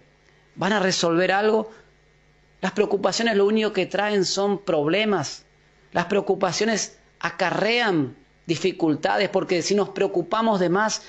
van 0.55 0.73
a 0.73 0.79
resolver 0.79 1.31
algo? 1.31 1.69
Las 2.61 2.71
preocupaciones 2.71 3.35
lo 3.35 3.45
único 3.45 3.71
que 3.71 3.85
traen 3.85 4.25
son 4.25 4.59
problemas. 4.59 5.45
Las 5.91 6.05
preocupaciones 6.05 6.97
acarrean 7.19 8.15
dificultades, 8.45 9.29
porque 9.29 9.61
si 9.61 9.75
nos 9.75 9.89
preocupamos 9.89 10.59
de 10.59 10.69
más, 10.69 11.03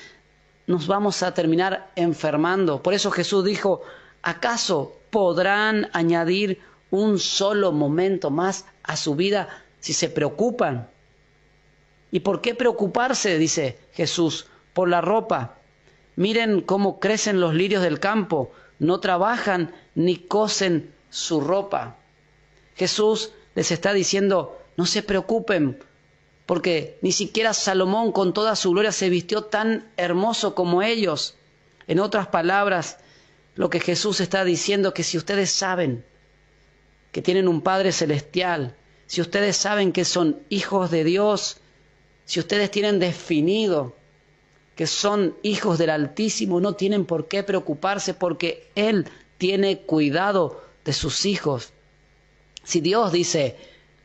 nos 0.67 0.87
vamos 0.87 1.23
a 1.23 1.35
terminar 1.35 1.91
enfermando. 1.97 2.83
Por 2.83 2.95
eso 2.95 3.11
Jesús 3.11 3.45
dijo, 3.45 3.83
¿acaso 4.23 4.97
podrán 5.11 5.89
añadir 5.93 6.61
un 6.91 7.19
solo 7.19 7.73
momento 7.73 8.31
más 8.31 8.67
a 8.83 8.97
su 8.97 9.15
vida 9.15 9.49
si 9.81 9.93
se 9.93 10.09
preocupan? 10.09 10.89
¿Y 12.11 12.21
por 12.21 12.41
qué 12.41 12.55
preocuparse? 12.55 13.39
dice 13.39 13.79
Jesús, 13.93 14.47
por 14.73 14.89
la 14.89 15.01
ropa. 15.01 15.59
Miren 16.17 16.61
cómo 16.61 17.01
crecen 17.01 17.41
los 17.41 17.55
lirios 17.55 17.83
del 17.83 18.01
campo, 18.01 18.53
no 18.79 19.01
trabajan 19.01 19.75
ni 19.95 20.17
cosen 20.17 20.93
su 21.09 21.41
ropa. 21.41 21.97
Jesús 22.77 23.33
les 23.55 23.71
está 23.71 23.93
diciendo, 23.93 24.59
no 24.77 24.87
se 24.87 25.03
preocupen 25.03 25.79
porque 26.51 26.99
ni 27.01 27.13
siquiera 27.13 27.55
Salomón 27.55 28.11
con 28.11 28.33
toda 28.33 28.57
su 28.57 28.73
gloria 28.73 28.91
se 28.91 29.09
vistió 29.09 29.45
tan 29.45 29.89
hermoso 29.97 30.57
como 30.57 30.83
ellos. 30.83 31.37
En 31.87 32.01
otras 32.01 32.27
palabras, 32.27 32.99
lo 33.55 33.71
que 33.71 33.79
Jesús 33.79 34.19
está 34.19 34.45
diciendo 34.45 34.89
es 34.89 34.95
que 34.95 35.05
si 35.05 35.17
ustedes 35.17 35.53
saben 35.53 36.05
que 37.13 37.23
tienen 37.23 37.49
un 37.49 37.61
Padre 37.61 37.93
celestial, 37.93 38.77
si 39.07 39.21
ustedes 39.21 39.57
saben 39.57 39.93
que 39.93 40.05
son 40.05 40.41
hijos 40.49 40.91
de 40.91 41.05
Dios, 41.05 41.59
si 42.25 42.39
ustedes 42.39 42.71
tienen 42.71 43.01
definido 43.01 43.97
que 44.77 44.87
son 44.87 45.37
hijos 45.43 45.79
del 45.79 45.91
Altísimo, 45.91 46.61
no 46.61 46.75
tienen 46.75 47.05
por 47.05 47.29
qué 47.29 47.43
preocuparse 47.43 48.15
porque 48.15 48.71
Él 48.75 49.07
tiene 49.37 49.81
cuidado 49.81 50.65
de 50.85 50.93
sus 50.93 51.27
hijos. 51.27 51.73
Si 52.63 52.81
Dios 52.81 53.13
dice, 53.13 53.57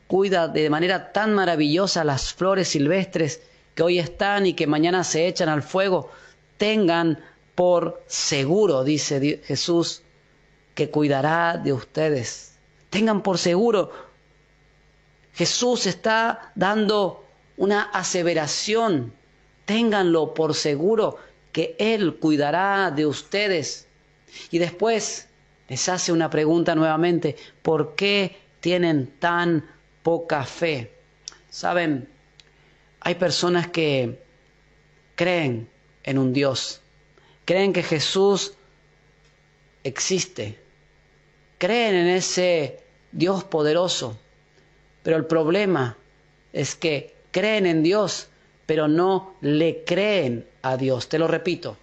cuida 0.06 0.48
de 0.48 0.68
manera 0.68 1.12
tan 1.12 1.34
maravillosa 1.34 2.04
las 2.04 2.34
flores 2.34 2.68
silvestres 2.68 3.40
que 3.74 3.82
hoy 3.82 3.98
están 3.98 4.46
y 4.46 4.54
que 4.54 4.66
mañana 4.66 5.04
se 5.04 5.26
echan 5.28 5.48
al 5.48 5.62
fuego, 5.62 6.10
tengan 6.56 7.24
por 7.54 8.02
seguro, 8.06 8.84
dice 8.84 9.40
Jesús, 9.44 10.02
que 10.74 10.90
cuidará 10.90 11.58
de 11.58 11.72
ustedes. 11.72 12.55
Tengan 12.90 13.22
por 13.22 13.38
seguro. 13.38 13.92
Jesús 15.34 15.86
está 15.86 16.52
dando 16.54 17.24
una 17.56 17.82
aseveración. 17.82 19.12
Ténganlo 19.64 20.34
por 20.34 20.54
seguro 20.54 21.18
que 21.52 21.76
Él 21.78 22.16
cuidará 22.16 22.90
de 22.90 23.06
ustedes. 23.06 23.88
Y 24.50 24.58
después 24.58 25.28
les 25.68 25.88
hace 25.88 26.12
una 26.12 26.30
pregunta 26.30 26.74
nuevamente. 26.74 27.36
¿Por 27.62 27.94
qué 27.94 28.36
tienen 28.66 29.06
tan 29.20 29.64
poca 30.02 30.44
fe. 30.44 30.92
Saben, 31.50 32.08
hay 33.00 33.14
personas 33.14 33.68
que 33.68 34.20
creen 35.14 35.68
en 36.02 36.18
un 36.18 36.32
Dios, 36.32 36.80
creen 37.44 37.72
que 37.72 37.84
Jesús 37.84 38.54
existe, 39.84 40.58
creen 41.58 41.94
en 41.94 42.06
ese 42.08 42.80
Dios 43.12 43.44
poderoso, 43.44 44.16
pero 45.02 45.16
el 45.16 45.26
problema 45.26 45.96
es 46.52 46.74
que 46.74 47.14
creen 47.30 47.66
en 47.66 47.82
Dios, 47.82 48.28
pero 48.66 48.88
no 48.88 49.34
le 49.40 49.84
creen 49.84 50.46
a 50.62 50.76
Dios. 50.76 51.08
Te 51.08 51.18
lo 51.18 51.28
repito, 51.28 51.76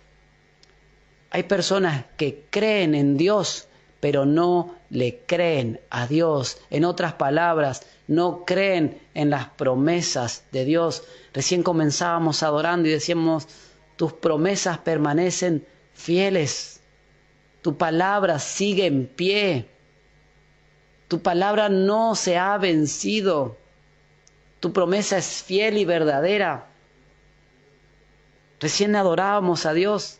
hay 1.29 1.43
personas 1.43 2.05
que 2.17 2.45
creen 2.49 2.93
en 2.93 3.17
Dios, 3.17 3.67
pero 3.99 4.25
no 4.25 4.75
le 4.89 5.21
creen 5.25 5.79
a 5.89 6.05
Dios. 6.07 6.59
En 6.69 6.85
otras 6.85 7.13
palabras, 7.13 7.87
no 8.07 8.45
creen 8.45 9.01
en 9.13 9.29
las 9.29 9.47
promesas 9.49 10.43
de 10.51 10.65
Dios. 10.65 11.03
Recién 11.33 11.63
comenzábamos 11.63 12.43
adorando 12.43 12.87
y 12.87 12.91
decíamos, 12.91 13.47
tus 13.95 14.13
promesas 14.13 14.77
permanecen 14.79 15.65
fieles. 15.93 16.72
Tu 17.63 17.75
palabra 17.75 18.37
sigue 18.37 18.85
en 18.85 19.07
pie. 19.07 19.67
Tu 21.07 21.19
palabra 21.23 21.69
no 21.69 22.13
se 22.13 22.37
ha 22.37 22.55
vencido. 22.59 23.57
Tu 24.59 24.71
promesa 24.71 25.17
es 25.17 25.41
fiel 25.41 25.79
y 25.79 25.85
verdadera. 25.85 26.67
Recién 28.59 28.95
adorábamos 28.95 29.65
a 29.65 29.73
Dios. 29.73 30.19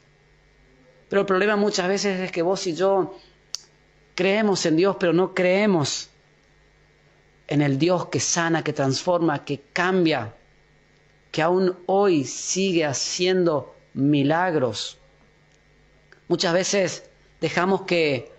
Pero 1.08 1.22
el 1.22 1.28
problema 1.28 1.56
muchas 1.56 1.88
veces 1.88 2.20
es 2.20 2.32
que 2.32 2.42
vos 2.42 2.66
y 2.66 2.74
yo 2.74 3.16
Creemos 4.16 4.66
en 4.68 4.76
Dios, 4.76 4.98
pero 5.00 5.12
no 5.12 5.34
creemos 5.34 6.10
en 7.48 7.62
el 7.62 7.80
Dios 7.80 8.08
que 8.08 8.20
sana, 8.20 8.64
que 8.64 8.74
transforma, 8.74 9.44
que 9.44 9.62
cambia, 9.74 10.36
que 11.32 11.42
aún 11.42 11.80
hoy 11.88 12.24
sigue 12.24 12.86
haciendo 12.86 13.76
milagros. 13.96 15.00
Muchas 16.28 16.54
veces 16.54 17.10
dejamos 17.44 17.82
que 17.82 18.32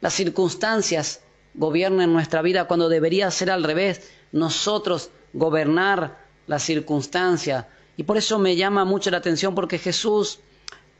las 0.00 0.14
circunstancias 0.14 1.20
gobiernen 1.52 2.12
nuestra 2.12 2.42
vida 2.42 2.68
cuando 2.68 2.88
debería 2.88 3.28
ser 3.32 3.50
al 3.50 3.64
revés, 3.64 4.08
nosotros 4.30 5.10
gobernar 5.32 6.16
la 6.46 6.60
circunstancia. 6.60 7.68
Y 7.96 8.04
por 8.04 8.18
eso 8.18 8.38
me 8.38 8.54
llama 8.54 8.84
mucho 8.84 9.10
la 9.10 9.16
atención 9.16 9.56
porque 9.56 9.78
Jesús 9.78 10.38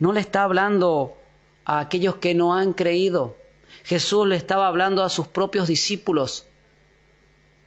no 0.01 0.13
le 0.13 0.19
está 0.19 0.43
hablando 0.43 1.17
a 1.65 1.79
aquellos 1.79 2.17
que 2.17 2.35
no 2.35 2.53
han 2.53 2.73
creído, 2.73 3.37
Jesús 3.85 4.27
le 4.27 4.35
estaba 4.35 4.67
hablando 4.67 5.05
a 5.05 5.09
sus 5.09 5.29
propios 5.29 5.69
discípulos. 5.69 6.49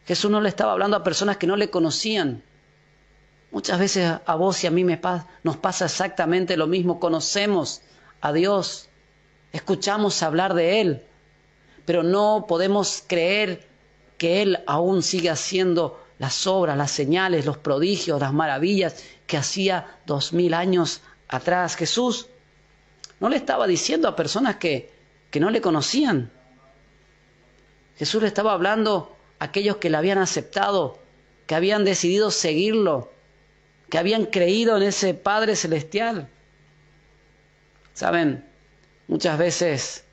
Jesús 0.05 0.29
no 0.29 0.41
le 0.41 0.49
estaba 0.49 0.73
hablando 0.73 0.97
a 0.97 1.03
personas 1.05 1.37
que 1.37 1.47
no 1.47 1.55
le 1.55 1.69
conocían. 1.69 2.43
Muchas 3.49 3.79
veces 3.79 4.11
a 4.25 4.35
vos 4.35 4.61
y 4.61 4.67
a 4.67 4.71
mí 4.71 4.83
me 4.83 4.99
nos 5.43 5.55
pasa 5.55 5.85
exactamente 5.85 6.57
lo 6.57 6.67
mismo. 6.67 6.99
Conocemos 6.99 7.81
a 8.19 8.33
Dios, 8.33 8.89
escuchamos 9.55 10.21
hablar 10.21 10.53
de 10.53 10.81
Él, 10.81 11.03
pero 11.85 12.03
no 12.03 12.45
podemos 12.47 13.03
creer 13.07 13.65
que 14.17 14.41
Él 14.41 14.59
aún 14.67 15.01
sigue 15.01 15.29
haciendo 15.29 16.03
las 16.19 16.45
obras, 16.45 16.77
las 16.77 16.91
señales, 16.91 17.45
los 17.45 17.57
prodigios, 17.57 18.19
las 18.19 18.33
maravillas 18.33 19.03
que 19.27 19.37
hacía 19.37 19.99
dos 20.05 20.33
mil 20.33 20.53
años 20.53 21.01
atrás. 21.29 21.77
Jesús 21.77 22.27
no 23.21 23.29
le 23.29 23.37
estaba 23.37 23.65
diciendo 23.65 24.09
a 24.09 24.15
personas 24.15 24.57
que, 24.57 24.91
que 25.31 25.39
no 25.39 25.49
le 25.49 25.61
conocían. 25.61 26.31
Jesús 27.97 28.21
le 28.21 28.27
estaba 28.27 28.51
hablando 28.51 29.15
a 29.39 29.45
aquellos 29.45 29.77
que 29.77 29.89
le 29.89 29.95
habían 29.95 30.17
aceptado, 30.17 30.99
que 31.47 31.55
habían 31.55 31.85
decidido 31.85 32.29
seguirlo, 32.29 33.09
que 33.89 33.97
habían 33.97 34.25
creído 34.25 34.75
en 34.75 34.83
ese 34.83 35.13
Padre 35.13 35.55
Celestial. 35.55 36.27
Saben, 37.93 38.43
muchas 39.07 39.37
veces 39.37 40.03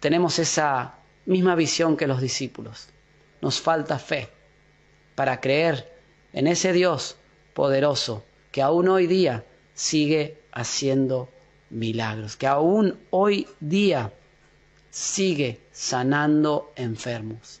tenemos 0.00 0.38
esa 0.38 0.94
misma 1.26 1.54
visión 1.54 1.96
que 1.96 2.06
los 2.06 2.20
discípulos. 2.20 2.88
Nos 3.40 3.60
falta 3.60 3.98
fe 3.98 4.28
para 5.14 5.40
creer 5.40 5.92
en 6.32 6.46
ese 6.46 6.72
Dios 6.72 7.16
poderoso 7.54 8.24
que 8.52 8.62
aún 8.62 8.88
hoy 8.88 9.06
día 9.06 9.44
sigue 9.74 10.42
haciendo 10.52 11.28
milagros, 11.70 12.36
que 12.36 12.46
aún 12.46 12.98
hoy 13.10 13.46
día 13.60 14.12
sigue 14.90 15.60
sanando 15.70 16.72
enfermos. 16.76 17.60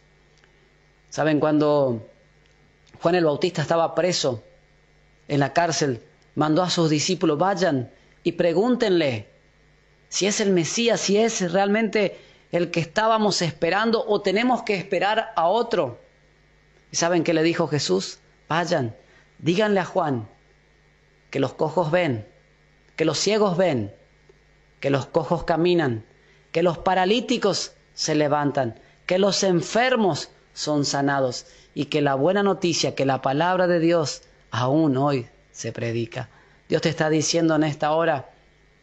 ¿Saben 1.10 1.40
cuando 1.40 2.06
Juan 3.00 3.14
el 3.14 3.24
Bautista 3.24 3.62
estaba 3.62 3.94
preso 3.94 4.42
en 5.26 5.40
la 5.40 5.52
cárcel? 5.52 6.02
Mandó 6.34 6.62
a 6.62 6.70
sus 6.70 6.90
discípulos, 6.90 7.38
vayan 7.38 7.90
y 8.22 8.32
pregúntenle 8.32 9.28
si 10.08 10.26
es 10.26 10.40
el 10.40 10.50
Mesías, 10.50 11.00
si 11.00 11.18
es 11.18 11.52
realmente 11.52 12.18
el 12.52 12.70
que 12.70 12.80
estábamos 12.80 13.42
esperando 13.42 14.04
o 14.06 14.20
tenemos 14.20 14.62
que 14.62 14.74
esperar 14.74 15.32
a 15.36 15.48
otro. 15.48 15.98
¿Y 16.90 16.96
saben 16.96 17.24
qué 17.24 17.34
le 17.34 17.42
dijo 17.42 17.68
Jesús? 17.68 18.18
Vayan, 18.48 18.96
díganle 19.38 19.80
a 19.80 19.84
Juan 19.84 20.28
que 21.30 21.40
los 21.40 21.52
cojos 21.52 21.90
ven, 21.90 22.26
que 22.96 23.04
los 23.04 23.18
ciegos 23.18 23.56
ven, 23.56 23.94
que 24.80 24.90
los 24.90 25.06
cojos 25.06 25.44
caminan, 25.44 26.04
que 26.52 26.62
los 26.62 26.78
paralíticos 26.78 27.72
se 27.94 28.14
levantan, 28.14 28.80
que 29.06 29.18
los 29.18 29.42
enfermos 29.42 30.30
son 30.54 30.84
sanados 30.84 31.46
y 31.74 31.86
que 31.86 32.00
la 32.00 32.14
buena 32.14 32.42
noticia, 32.42 32.94
que 32.94 33.04
la 33.04 33.20
palabra 33.20 33.66
de 33.66 33.80
Dios 33.80 34.22
aún 34.50 34.96
hoy 34.96 35.28
se 35.52 35.72
predica. 35.72 36.30
Dios 36.68 36.82
te 36.82 36.88
está 36.88 37.10
diciendo 37.10 37.54
en 37.54 37.64
esta 37.64 37.92
hora 37.92 38.30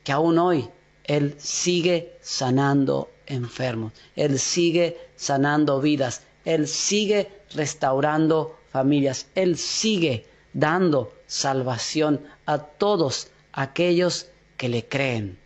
que 0.03 0.11
aún 0.11 0.37
hoy 0.37 0.69
Él 1.07 1.35
sigue 1.37 2.13
sanando 2.21 3.11
enfermos, 3.27 3.93
Él 4.15 4.39
sigue 4.39 4.97
sanando 5.15 5.81
vidas, 5.81 6.23
Él 6.45 6.67
sigue 6.67 7.29
restaurando 7.53 8.57
familias, 8.71 9.27
Él 9.35 9.57
sigue 9.57 10.25
dando 10.53 11.13
salvación 11.27 12.21
a 12.45 12.59
todos 12.59 13.27
aquellos 13.53 14.27
que 14.57 14.69
le 14.69 14.85
creen. 14.85 15.37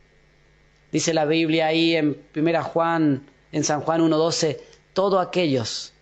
Dice 0.91 1.13
la 1.13 1.25
Biblia 1.25 1.67
ahí 1.67 1.95
en 1.95 2.15
Primera 2.15 2.63
Juan, 2.63 3.25
en 3.51 3.63
San 3.63 3.81
Juan 3.81 4.01
1.12, 4.01 4.59
todos 4.93 5.25
aquellos 5.25 5.93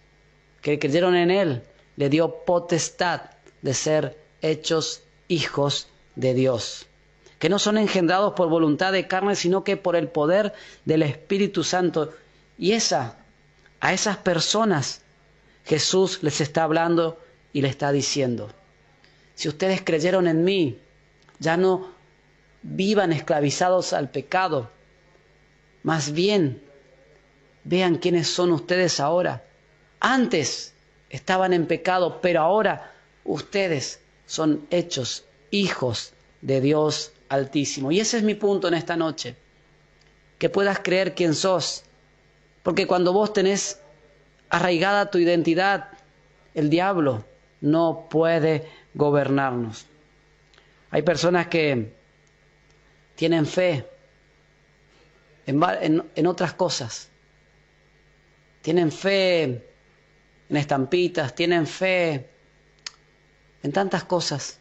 que 0.62 0.80
creyeron 0.80 1.16
en 1.16 1.32
Él, 1.32 1.64
le 1.96 2.10
dio 2.10 2.46
potestad 2.46 3.22
de 3.62 3.74
ser 3.74 4.18
hechos 4.42 5.02
hijos 5.28 5.88
de 6.16 6.34
Dios, 6.34 6.88
que 7.40 7.50
no 7.50 7.60
son 7.60 7.78
engendrados 7.78 8.34
por 8.34 8.50
voluntad 8.50 8.92
de 8.92 9.08
carne, 9.08 9.36
sino 9.36 9.64
que 9.64 9.78
por 9.78 9.96
el 9.96 10.08
poder 10.08 10.54
del 10.86 11.04
Espíritu 11.04 11.64
Santo. 11.64 12.14
Y 12.58 12.72
esa, 12.72 13.18
a 13.80 13.94
esas 13.94 14.18
personas, 14.18 15.02
Jesús 15.66 16.24
les 16.24 16.42
está 16.42 16.64
hablando 16.64 17.20
y 17.54 17.62
le 17.62 17.70
está 17.70 17.92
diciendo, 17.92 18.50
si 19.36 19.48
ustedes 19.48 19.82
creyeron 19.84 20.28
en 20.28 20.44
mí, 20.44 20.80
ya 21.40 21.58
no 21.58 21.92
vivan 22.64 23.14
esclavizados 23.14 23.94
al 23.94 24.10
pecado, 24.10 24.72
más 25.84 26.12
bien, 26.12 26.62
vean 27.64 27.98
quiénes 27.98 28.28
son 28.28 28.52
ustedes 28.52 29.00
ahora. 29.00 29.44
Antes 30.00 30.74
estaban 31.10 31.54
en 31.54 31.68
pecado, 31.68 32.20
pero 32.22 32.42
ahora 32.42 32.94
ustedes 33.24 34.00
son 34.26 34.66
hechos 34.72 35.26
hijos 35.52 36.14
de 36.42 36.62
Dios 36.62 37.12
Altísimo. 37.30 37.92
Y 37.92 38.00
ese 38.00 38.18
es 38.18 38.24
mi 38.24 38.36
punto 38.36 38.68
en 38.68 38.74
esta 38.74 38.96
noche. 38.96 39.36
Que 40.38 40.50
puedas 40.50 40.80
creer 40.80 41.16
quién 41.16 41.34
sos. 41.34 41.84
Porque 42.64 42.88
cuando 42.88 43.14
vos 43.14 43.34
tenés 43.34 43.80
arraigada 44.50 45.12
tu 45.12 45.18
identidad, 45.18 45.90
el 46.54 46.70
diablo 46.70 47.26
no 47.62 48.08
puede 48.10 48.68
gobernarnos. 48.94 49.86
Hay 50.90 51.02
personas 51.02 51.48
que 51.48 51.94
tienen 53.16 53.46
fe, 53.46 53.86
en, 55.46 56.28
otras 56.28 56.54
cosas. 56.54 57.10
Tienen 58.62 58.92
fe 58.92 59.44
en 60.50 60.58
estampitas, 60.58 61.34
tienen 61.36 61.68
fe 61.68 62.30
en 63.64 63.72
tantas 63.72 64.04
cosas, 64.04 64.60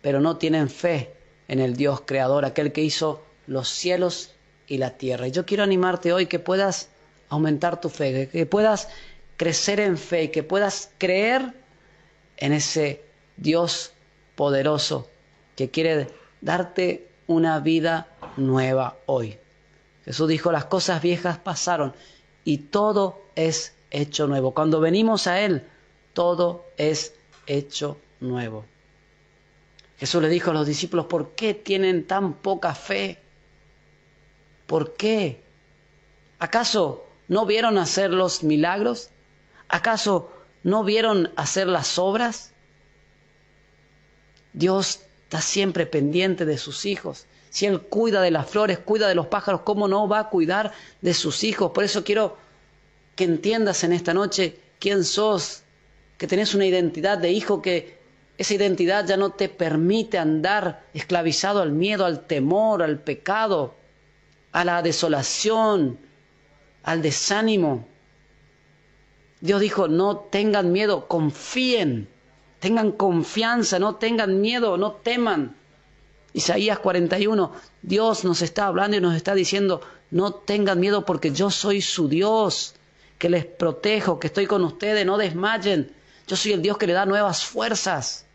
pero 0.00 0.20
no 0.20 0.36
tienen 0.36 0.68
fe 0.68 1.21
en 1.52 1.60
el 1.60 1.76
Dios 1.76 2.00
creador, 2.06 2.46
aquel 2.46 2.72
que 2.72 2.80
hizo 2.80 3.22
los 3.46 3.68
cielos 3.68 4.30
y 4.66 4.78
la 4.78 4.96
tierra. 4.96 5.26
Y 5.26 5.32
yo 5.32 5.44
quiero 5.44 5.62
animarte 5.62 6.10
hoy 6.10 6.24
que 6.24 6.38
puedas 6.38 6.88
aumentar 7.28 7.78
tu 7.78 7.90
fe, 7.90 8.30
que 8.32 8.46
puedas 8.46 8.88
crecer 9.36 9.78
en 9.78 9.98
fe, 9.98 10.30
que 10.30 10.42
puedas 10.42 10.92
creer 10.96 11.52
en 12.38 12.54
ese 12.54 13.02
Dios 13.36 13.92
poderoso 14.34 15.10
que 15.54 15.68
quiere 15.68 16.06
darte 16.40 17.10
una 17.26 17.60
vida 17.60 18.08
nueva 18.38 18.96
hoy. 19.04 19.36
Jesús 20.06 20.28
dijo, 20.28 20.52
las 20.52 20.64
cosas 20.64 21.02
viejas 21.02 21.36
pasaron 21.36 21.92
y 22.44 22.56
todo 22.56 23.20
es 23.34 23.74
hecho 23.90 24.26
nuevo. 24.26 24.54
Cuando 24.54 24.80
venimos 24.80 25.26
a 25.26 25.38
Él, 25.42 25.66
todo 26.14 26.64
es 26.78 27.12
hecho 27.46 27.98
nuevo. 28.20 28.64
Jesús 30.02 30.20
le 30.20 30.28
dijo 30.28 30.50
a 30.50 30.54
los 30.54 30.66
discípulos, 30.66 31.06
¿por 31.06 31.36
qué 31.36 31.54
tienen 31.54 32.08
tan 32.08 32.32
poca 32.32 32.74
fe? 32.74 33.20
¿Por 34.66 34.94
qué? 34.94 35.44
¿Acaso 36.40 37.06
no 37.28 37.46
vieron 37.46 37.78
hacer 37.78 38.10
los 38.10 38.42
milagros? 38.42 39.10
¿Acaso 39.68 40.32
no 40.64 40.82
vieron 40.82 41.30
hacer 41.36 41.68
las 41.68 42.00
obras? 42.00 42.52
Dios 44.52 45.02
está 45.22 45.40
siempre 45.40 45.86
pendiente 45.86 46.46
de 46.46 46.58
sus 46.58 46.84
hijos. 46.84 47.26
Si 47.50 47.66
Él 47.66 47.82
cuida 47.82 48.22
de 48.22 48.32
las 48.32 48.50
flores, 48.50 48.80
cuida 48.80 49.06
de 49.06 49.14
los 49.14 49.28
pájaros, 49.28 49.60
¿cómo 49.60 49.86
no 49.86 50.08
va 50.08 50.18
a 50.18 50.28
cuidar 50.30 50.72
de 51.00 51.14
sus 51.14 51.44
hijos? 51.44 51.70
Por 51.70 51.84
eso 51.84 52.02
quiero 52.02 52.36
que 53.14 53.22
entiendas 53.22 53.84
en 53.84 53.92
esta 53.92 54.12
noche 54.12 54.58
quién 54.80 55.04
sos, 55.04 55.62
que 56.18 56.26
tenés 56.26 56.56
una 56.56 56.66
identidad 56.66 57.18
de 57.18 57.30
hijo, 57.30 57.62
que 57.62 58.01
esa 58.42 58.54
identidad 58.54 59.06
ya 59.06 59.16
no 59.16 59.30
te 59.30 59.48
permite 59.48 60.18
andar 60.18 60.84
esclavizado 60.94 61.62
al 61.62 61.72
miedo, 61.72 62.04
al 62.04 62.26
temor, 62.26 62.82
al 62.82 62.98
pecado, 62.98 63.74
a 64.52 64.64
la 64.64 64.82
desolación, 64.82 65.98
al 66.82 67.02
desánimo. 67.02 67.86
Dios 69.40 69.60
dijo, 69.60 69.88
no 69.88 70.18
tengan 70.18 70.72
miedo, 70.72 71.08
confíen, 71.08 72.08
tengan 72.58 72.92
confianza, 72.92 73.78
no 73.78 73.96
tengan 73.96 74.40
miedo, 74.40 74.76
no 74.76 74.92
teman. 74.92 75.56
Isaías 76.32 76.78
41, 76.78 77.52
Dios 77.82 78.24
nos 78.24 78.42
está 78.42 78.66
hablando 78.66 78.96
y 78.96 79.00
nos 79.00 79.14
está 79.14 79.34
diciendo, 79.34 79.82
no 80.10 80.34
tengan 80.34 80.80
miedo 80.80 81.04
porque 81.04 81.30
yo 81.30 81.50
soy 81.50 81.80
su 81.80 82.08
Dios, 82.08 82.74
que 83.18 83.28
les 83.28 83.44
protejo, 83.44 84.18
que 84.18 84.26
estoy 84.26 84.46
con 84.46 84.64
ustedes, 84.64 85.06
no 85.06 85.16
desmayen. 85.16 85.92
Yo 86.26 86.36
soy 86.36 86.52
el 86.52 86.62
Dios 86.62 86.78
que 86.78 86.86
le 86.86 86.92
da 86.92 87.06
nuevas 87.06 87.44
fuerzas, 87.44 88.26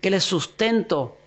que 0.00 0.10
les 0.10 0.24
sustento. 0.24 1.18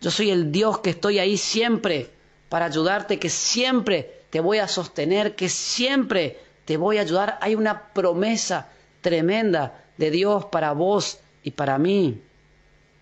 Yo 0.00 0.10
soy 0.10 0.30
el 0.30 0.52
Dios 0.52 0.78
que 0.78 0.90
estoy 0.90 1.18
ahí 1.18 1.36
siempre 1.36 2.10
para 2.48 2.66
ayudarte, 2.66 3.18
que 3.18 3.30
siempre 3.30 4.22
te 4.30 4.40
voy 4.40 4.58
a 4.58 4.68
sostener, 4.68 5.34
que 5.34 5.48
siempre 5.48 6.38
te 6.64 6.76
voy 6.76 6.98
a 6.98 7.02
ayudar. 7.02 7.38
Hay 7.40 7.54
una 7.54 7.88
promesa 7.88 8.68
tremenda 9.00 9.84
de 9.96 10.10
Dios 10.10 10.46
para 10.46 10.72
vos 10.72 11.18
y 11.42 11.50
para 11.50 11.78
mí. 11.78 12.20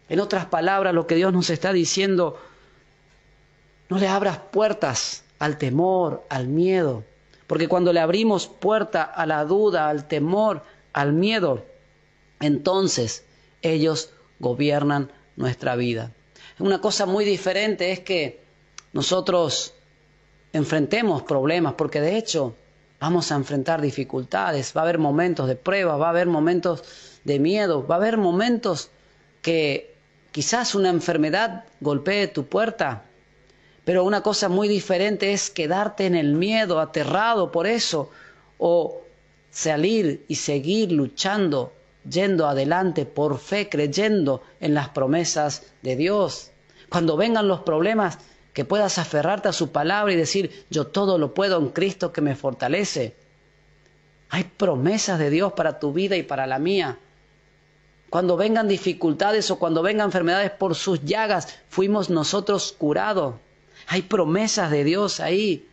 En 0.08 0.20
otras 0.20 0.46
palabras, 0.46 0.94
lo 0.94 1.06
que 1.06 1.16
Dios 1.16 1.32
nos 1.32 1.50
está 1.50 1.72
diciendo, 1.72 2.40
no 3.88 3.98
le 3.98 4.08
abras 4.08 4.38
puertas 4.38 5.24
al 5.38 5.58
temor, 5.58 6.24
al 6.28 6.46
miedo, 6.46 7.04
porque 7.46 7.68
cuando 7.68 7.92
le 7.92 8.00
abrimos 8.00 8.46
puerta 8.46 9.02
a 9.02 9.26
la 9.26 9.44
duda, 9.44 9.88
al 9.88 10.08
temor, 10.08 10.62
al 10.92 11.12
miedo, 11.12 11.64
entonces 12.40 13.24
ellos 13.62 14.10
gobiernan 14.38 15.10
nuestra 15.36 15.76
vida. 15.76 16.12
Una 16.58 16.80
cosa 16.80 17.06
muy 17.06 17.24
diferente 17.24 17.92
es 17.92 18.00
que 18.00 18.40
nosotros 18.92 19.74
enfrentemos 20.52 21.22
problemas, 21.22 21.74
porque 21.74 22.00
de 22.00 22.16
hecho 22.16 22.54
vamos 22.98 23.30
a 23.30 23.36
enfrentar 23.36 23.82
dificultades, 23.82 24.72
va 24.74 24.80
a 24.80 24.84
haber 24.84 24.98
momentos 24.98 25.48
de 25.48 25.56
prueba, 25.56 25.96
va 25.96 26.06
a 26.06 26.10
haber 26.10 26.26
momentos 26.26 26.82
de 27.24 27.38
miedo, 27.38 27.86
va 27.86 27.96
a 27.96 27.98
haber 27.98 28.16
momentos 28.16 28.90
que 29.42 29.94
quizás 30.32 30.74
una 30.74 30.88
enfermedad 30.88 31.64
golpee 31.80 32.28
tu 32.28 32.46
puerta, 32.46 33.04
pero 33.84 34.04
una 34.04 34.22
cosa 34.22 34.48
muy 34.48 34.66
diferente 34.68 35.32
es 35.32 35.50
quedarte 35.50 36.06
en 36.06 36.14
el 36.14 36.34
miedo, 36.34 36.80
aterrado 36.80 37.52
por 37.52 37.66
eso, 37.66 38.10
o 38.58 39.02
salir 39.50 40.24
y 40.28 40.36
seguir 40.36 40.92
luchando, 40.92 41.72
yendo 42.08 42.46
adelante 42.46 43.06
por 43.06 43.38
fe, 43.38 43.68
creyendo 43.68 44.42
en 44.60 44.74
las 44.74 44.90
promesas 44.90 45.62
de 45.82 45.96
Dios. 45.96 46.52
Cuando 46.88 47.16
vengan 47.16 47.48
los 47.48 47.60
problemas, 47.60 48.18
que 48.56 48.64
puedas 48.64 48.96
aferrarte 48.96 49.50
a 49.50 49.52
su 49.52 49.70
palabra 49.70 50.14
y 50.14 50.16
decir, 50.16 50.64
yo 50.70 50.86
todo 50.86 51.18
lo 51.18 51.34
puedo 51.34 51.58
en 51.58 51.68
Cristo 51.68 52.10
que 52.10 52.22
me 52.22 52.34
fortalece. 52.34 53.14
Hay 54.30 54.44
promesas 54.44 55.18
de 55.18 55.28
Dios 55.28 55.52
para 55.52 55.78
tu 55.78 55.92
vida 55.92 56.16
y 56.16 56.22
para 56.22 56.46
la 56.46 56.58
mía. 56.58 56.98
Cuando 58.08 58.38
vengan 58.38 58.66
dificultades 58.66 59.50
o 59.50 59.58
cuando 59.58 59.82
vengan 59.82 60.06
enfermedades 60.06 60.52
por 60.52 60.74
sus 60.74 61.04
llagas, 61.04 61.58
fuimos 61.68 62.08
nosotros 62.08 62.74
curados. 62.78 63.34
Hay 63.88 64.00
promesas 64.00 64.70
de 64.70 64.84
Dios 64.84 65.20
ahí. 65.20 65.68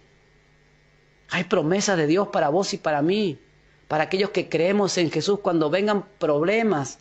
Hay 1.30 1.46
promesas 1.46 1.96
de 1.96 2.06
Dios 2.06 2.28
para 2.34 2.50
vos 2.50 2.74
y 2.74 2.78
para 2.78 3.02
mí, 3.02 3.39
para 3.88 4.06
aquellos 4.06 4.32
que 4.32 4.50
creemos 4.50 4.98
en 4.98 5.12
Jesús. 5.12 5.39
Cuando 5.41 5.69
vengan 5.69 6.06
problemas, 6.19 7.00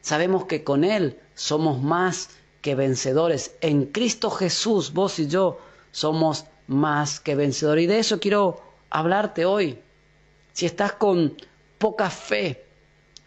sabemos 0.00 0.46
que 0.46 0.64
con 0.64 0.84
Él 0.84 1.18
somos 1.34 1.82
más 1.82 2.30
que 2.60 2.74
vencedores. 2.74 3.54
En 3.60 3.86
Cristo 3.86 4.30
Jesús, 4.30 4.92
vos 4.92 5.18
y 5.18 5.26
yo 5.26 5.58
somos 5.90 6.46
más 6.66 7.20
que 7.20 7.34
vencedores. 7.34 7.84
Y 7.84 7.88
de 7.88 7.98
eso 7.98 8.20
quiero 8.20 8.62
hablarte 8.90 9.44
hoy. 9.44 9.78
Si 10.52 10.66
estás 10.66 10.92
con 10.92 11.36
poca 11.78 12.10
fe, 12.10 12.64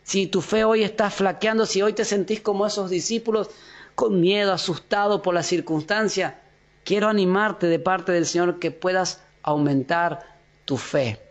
si 0.03 0.27
tu 0.27 0.41
fe 0.41 0.63
hoy 0.63 0.83
está 0.83 1.09
flaqueando, 1.09 1.65
si 1.65 1.81
hoy 1.81 1.93
te 1.93 2.05
sentís 2.05 2.41
como 2.41 2.65
esos 2.65 2.89
discípulos, 2.89 3.49
con 3.95 4.19
miedo, 4.19 4.53
asustado 4.53 5.21
por 5.21 5.33
la 5.33 5.43
circunstancia, 5.43 6.39
quiero 6.83 7.07
animarte 7.07 7.67
de 7.67 7.79
parte 7.79 8.11
del 8.11 8.25
Señor 8.25 8.59
que 8.59 8.71
puedas 8.71 9.21
aumentar 9.41 10.37
tu 10.65 10.77
fe. 10.77 11.24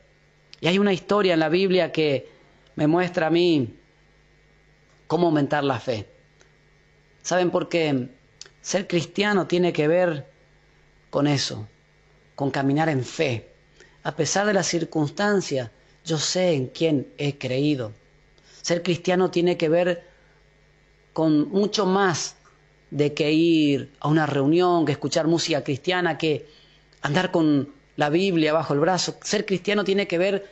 Y 0.65 0.67
hay 0.67 0.79
una 0.79 0.95
historia 0.95 1.35
en 1.35 1.41
la 1.41 1.51
Biblia 1.51 1.93
que 1.93 2.27
me 2.77 2.87
muestra 2.87 3.27
a 3.27 3.31
mí 3.31 3.75
cómo 5.07 5.27
aumentar 5.27 5.63
la 5.63 5.79
fe. 5.79 6.07
¿Saben 7.21 7.51
por 7.51 7.69
qué? 7.69 8.09
Ser 8.63 8.87
cristiano 8.87 9.47
tiene 9.47 9.75
que 9.75 9.89
ver 9.89 10.27
con 11.11 11.27
eso, 11.27 11.69
con 12.35 12.51
caminar 12.51 12.89
en 12.89 13.05
fe. 13.05 13.51
A 14.05 14.17
pesar 14.17 14.47
de 14.47 14.55
las 14.55 14.67
circunstancias, 14.67 15.71
yo 16.03 16.17
sé 16.17 16.55
en 16.55 16.69
quién 16.69 17.13
he 17.19 17.37
creído. 17.37 17.93
Ser 18.63 18.83
cristiano 18.83 19.31
tiene 19.31 19.59
que 19.59 19.69
ver 19.69 20.09
con 21.13 21.51
mucho 21.51 21.85
más 21.85 22.37
de 22.91 23.13
que 23.13 23.31
ir 23.33 23.93
a 24.01 24.09
una 24.09 24.25
reunión, 24.25 24.87
que 24.87 24.93
escuchar 24.93 25.27
música 25.27 25.63
cristiana, 25.63 26.17
que 26.17 26.49
andar 27.03 27.31
con 27.31 27.84
la 27.97 28.11
Biblia 28.11 28.53
bajo 28.53 28.75
el 28.75 28.81
brazo. 28.81 29.17
Ser 29.23 29.47
cristiano 29.47 29.85
tiene 29.85 30.07
que 30.07 30.19
ver 30.19 30.51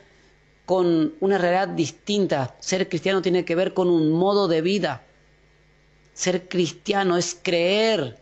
con 0.65 1.15
una 1.21 1.39
realidad 1.39 1.69
distinta. 1.69 2.57
Ser 2.61 2.89
cristiano 2.89 3.23
tiene 3.23 3.45
que 3.45 3.55
ver 3.55 3.75
con 3.75 3.89
un 3.89 4.13
modo 4.13 4.49
de 4.49 4.63
vida. 4.63 5.03
Ser 6.15 6.49
cristiano 6.49 7.17
es 7.17 7.39
creer 7.41 8.19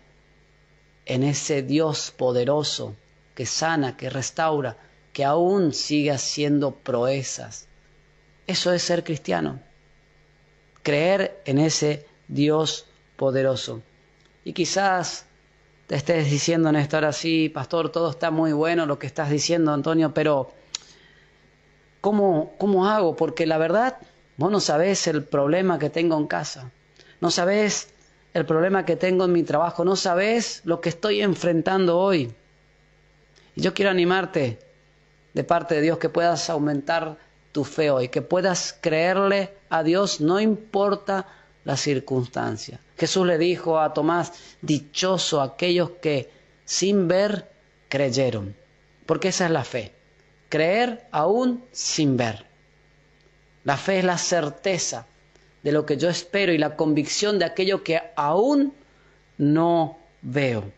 en 1.06 1.22
ese 1.22 1.62
Dios 1.62 2.12
poderoso 2.16 2.96
que 3.34 3.46
sana, 3.46 3.96
que 3.96 4.10
restaura, 4.10 4.76
que 5.12 5.24
aún 5.24 5.72
sigue 5.72 6.10
haciendo 6.10 6.74
proezas. 6.74 7.66
Eso 8.46 8.72
es 8.72 8.82
ser 8.82 9.04
cristiano. 9.04 9.60
Creer 10.82 11.42
en 11.44 11.58
ese 11.58 12.06
Dios 12.28 12.86
poderoso. 13.16 13.82
Y 14.44 14.52
quizás 14.52 15.26
te 15.90 15.96
estés 15.96 16.30
diciendo 16.30 16.68
en 16.68 16.76
esta 16.76 16.98
hora, 16.98 17.12
sí, 17.12 17.48
pastor, 17.48 17.90
todo 17.90 18.10
está 18.10 18.30
muy 18.30 18.52
bueno 18.52 18.86
lo 18.86 19.00
que 19.00 19.08
estás 19.08 19.28
diciendo, 19.28 19.72
Antonio, 19.72 20.14
pero 20.14 20.52
¿cómo, 22.00 22.54
cómo 22.58 22.86
hago? 22.86 23.16
Porque 23.16 23.44
la 23.44 23.58
verdad, 23.58 23.96
vos 24.36 24.52
no 24.52 24.60
sabés 24.60 25.08
el 25.08 25.24
problema 25.24 25.80
que 25.80 25.90
tengo 25.90 26.16
en 26.16 26.28
casa. 26.28 26.70
No 27.20 27.32
sabes 27.32 27.92
el 28.34 28.46
problema 28.46 28.84
que 28.84 28.94
tengo 28.94 29.24
en 29.24 29.32
mi 29.32 29.42
trabajo, 29.42 29.84
no 29.84 29.96
sabes 29.96 30.62
lo 30.62 30.80
que 30.80 30.90
estoy 30.90 31.22
enfrentando 31.22 31.98
hoy. 31.98 32.32
Y 33.56 33.60
yo 33.60 33.74
quiero 33.74 33.90
animarte 33.90 34.60
de 35.34 35.42
parte 35.42 35.74
de 35.74 35.80
Dios 35.80 35.98
que 35.98 36.08
puedas 36.08 36.48
aumentar 36.50 37.18
tu 37.50 37.64
fe 37.64 37.90
hoy, 37.90 38.10
que 38.10 38.22
puedas 38.22 38.78
creerle 38.80 39.56
a 39.70 39.82
Dios, 39.82 40.20
no 40.20 40.38
importa 40.38 41.26
la 41.64 41.76
circunstancia. 41.76 42.78
Jesús 43.00 43.26
le 43.26 43.38
dijo 43.38 43.80
a 43.80 43.94
Tomás, 43.94 44.34
dichoso 44.60 45.40
aquellos 45.40 45.92
que 46.02 46.28
sin 46.66 47.08
ver 47.08 47.50
creyeron, 47.88 48.54
porque 49.06 49.28
esa 49.28 49.46
es 49.46 49.50
la 49.50 49.64
fe, 49.64 49.94
creer 50.50 51.06
aún 51.10 51.64
sin 51.72 52.18
ver. 52.18 52.44
La 53.64 53.78
fe 53.78 54.00
es 54.00 54.04
la 54.04 54.18
certeza 54.18 55.06
de 55.62 55.72
lo 55.72 55.86
que 55.86 55.96
yo 55.96 56.10
espero 56.10 56.52
y 56.52 56.58
la 56.58 56.76
convicción 56.76 57.38
de 57.38 57.46
aquello 57.46 57.82
que 57.82 58.02
aún 58.16 58.74
no 59.38 59.96
veo. 60.20 60.70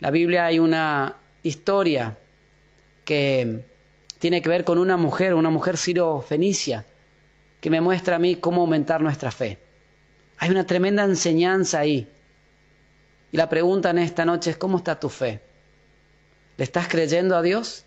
La 0.00 0.10
Biblia 0.10 0.46
hay 0.46 0.58
una 0.58 1.18
historia 1.44 2.18
que 3.04 3.64
tiene 4.18 4.42
que 4.42 4.48
ver 4.48 4.64
con 4.64 4.78
una 4.78 4.96
mujer, 4.96 5.34
una 5.34 5.50
mujer 5.50 5.76
siro-fenicia, 5.76 6.84
que 7.60 7.70
me 7.70 7.80
muestra 7.80 8.16
a 8.16 8.18
mí 8.18 8.34
cómo 8.34 8.62
aumentar 8.62 9.00
nuestra 9.00 9.30
fe. 9.30 9.58
Hay 10.42 10.50
una 10.50 10.66
tremenda 10.66 11.04
enseñanza 11.04 11.78
ahí. 11.78 12.08
Y 13.30 13.36
la 13.36 13.48
pregunta 13.48 13.90
en 13.90 13.98
esta 13.98 14.24
noche 14.24 14.50
es, 14.50 14.56
¿cómo 14.56 14.78
está 14.78 14.98
tu 14.98 15.08
fe? 15.08 15.40
¿Le 16.56 16.64
estás 16.64 16.88
creyendo 16.88 17.36
a 17.36 17.42
Dios? 17.42 17.84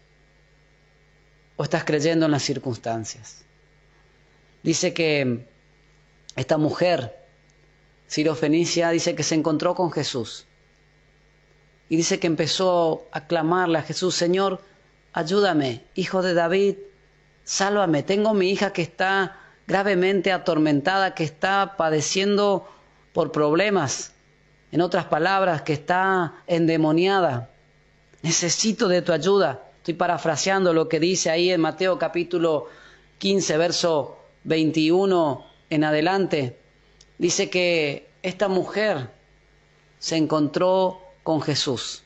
¿O 1.58 1.66
estás 1.66 1.84
creyendo 1.84 2.28
en 2.28 2.32
las 2.32 2.44
circunstancias? 2.44 3.44
Dice 4.64 4.94
que 4.94 5.46
esta 6.38 6.58
mujer, 6.58 7.18
Ciro 8.10 8.36
Fenicia, 8.36 8.90
dice 8.90 9.16
que 9.16 9.24
se 9.24 9.36
encontró 9.36 9.76
con 9.76 9.92
Jesús. 9.92 10.46
Y 11.90 11.98
dice 11.98 12.22
que 12.22 12.28
empezó 12.28 13.06
a 13.12 13.28
clamarle 13.28 13.80
a 13.80 13.82
Jesús, 13.82 14.16
Señor, 14.16 14.62
ayúdame, 15.12 15.84
hijo 15.94 16.22
de 16.22 16.34
David, 16.34 16.78
sálvame. 17.44 18.02
Tengo 18.04 18.34
mi 18.34 18.50
hija 18.50 18.72
que 18.72 18.82
está 18.82 19.45
gravemente 19.68 20.32
atormentada, 20.32 21.16
que 21.16 21.24
está 21.24 21.76
padeciendo 21.78 22.68
por 23.14 23.32
problemas. 23.32 24.14
En 24.72 24.82
otras 24.82 25.06
palabras, 25.06 25.62
que 25.62 25.74
está 25.74 26.36
endemoniada. 26.48 27.50
Necesito 28.22 28.88
de 28.88 29.02
tu 29.02 29.14
ayuda. 29.14 29.64
Estoy 29.78 29.94
parafraseando 29.94 30.74
lo 30.74 30.90
que 30.90 31.00
dice 31.00 31.30
ahí 31.30 31.52
en 31.52 31.62
Mateo 31.62 32.00
capítulo 32.00 32.68
15, 33.20 33.58
verso 33.58 34.18
21 34.44 35.46
en 35.70 35.84
adelante, 35.84 36.58
dice 37.18 37.50
que 37.50 38.08
esta 38.22 38.48
mujer 38.48 39.10
se 40.00 40.18
encontró 40.18 41.02
con 41.24 41.42
Jesús. 41.42 42.04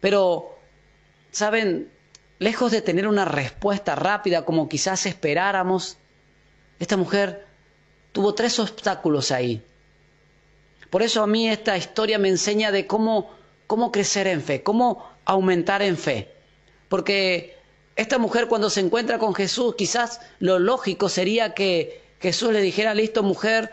Pero, 0.00 0.58
¿saben? 1.30 1.90
Lejos 2.38 2.72
de 2.72 2.82
tener 2.82 3.08
una 3.08 3.24
respuesta 3.24 3.94
rápida 3.94 4.44
como 4.44 4.68
quizás 4.68 5.06
esperáramos, 5.06 5.96
esta 6.78 6.96
mujer 6.96 7.46
tuvo 8.12 8.34
tres 8.34 8.58
obstáculos 8.58 9.30
ahí. 9.30 9.62
Por 10.90 11.02
eso 11.02 11.22
a 11.22 11.26
mí 11.26 11.48
esta 11.48 11.76
historia 11.76 12.18
me 12.18 12.28
enseña 12.28 12.70
de 12.70 12.86
cómo, 12.86 13.30
cómo 13.66 13.90
crecer 13.92 14.26
en 14.26 14.42
fe, 14.42 14.62
cómo 14.62 15.08
aumentar 15.24 15.82
en 15.82 15.96
fe. 15.96 16.32
Porque 16.88 17.56
esta 17.96 18.18
mujer 18.18 18.48
cuando 18.48 18.70
se 18.70 18.80
encuentra 18.80 19.18
con 19.18 19.34
Jesús, 19.34 19.74
quizás 19.76 20.20
lo 20.38 20.58
lógico 20.58 21.08
sería 21.08 21.54
que 21.54 22.02
Jesús 22.20 22.52
le 22.52 22.60
dijera, 22.60 22.94
listo 22.94 23.22
mujer, 23.22 23.70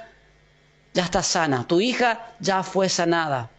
ya 0.94 1.04
está 1.06 1.24
sana, 1.24 1.68
tu 1.68 1.80
hija 1.80 2.36
ya 2.40 2.64
fue 2.64 2.90
sanada. 2.90 3.52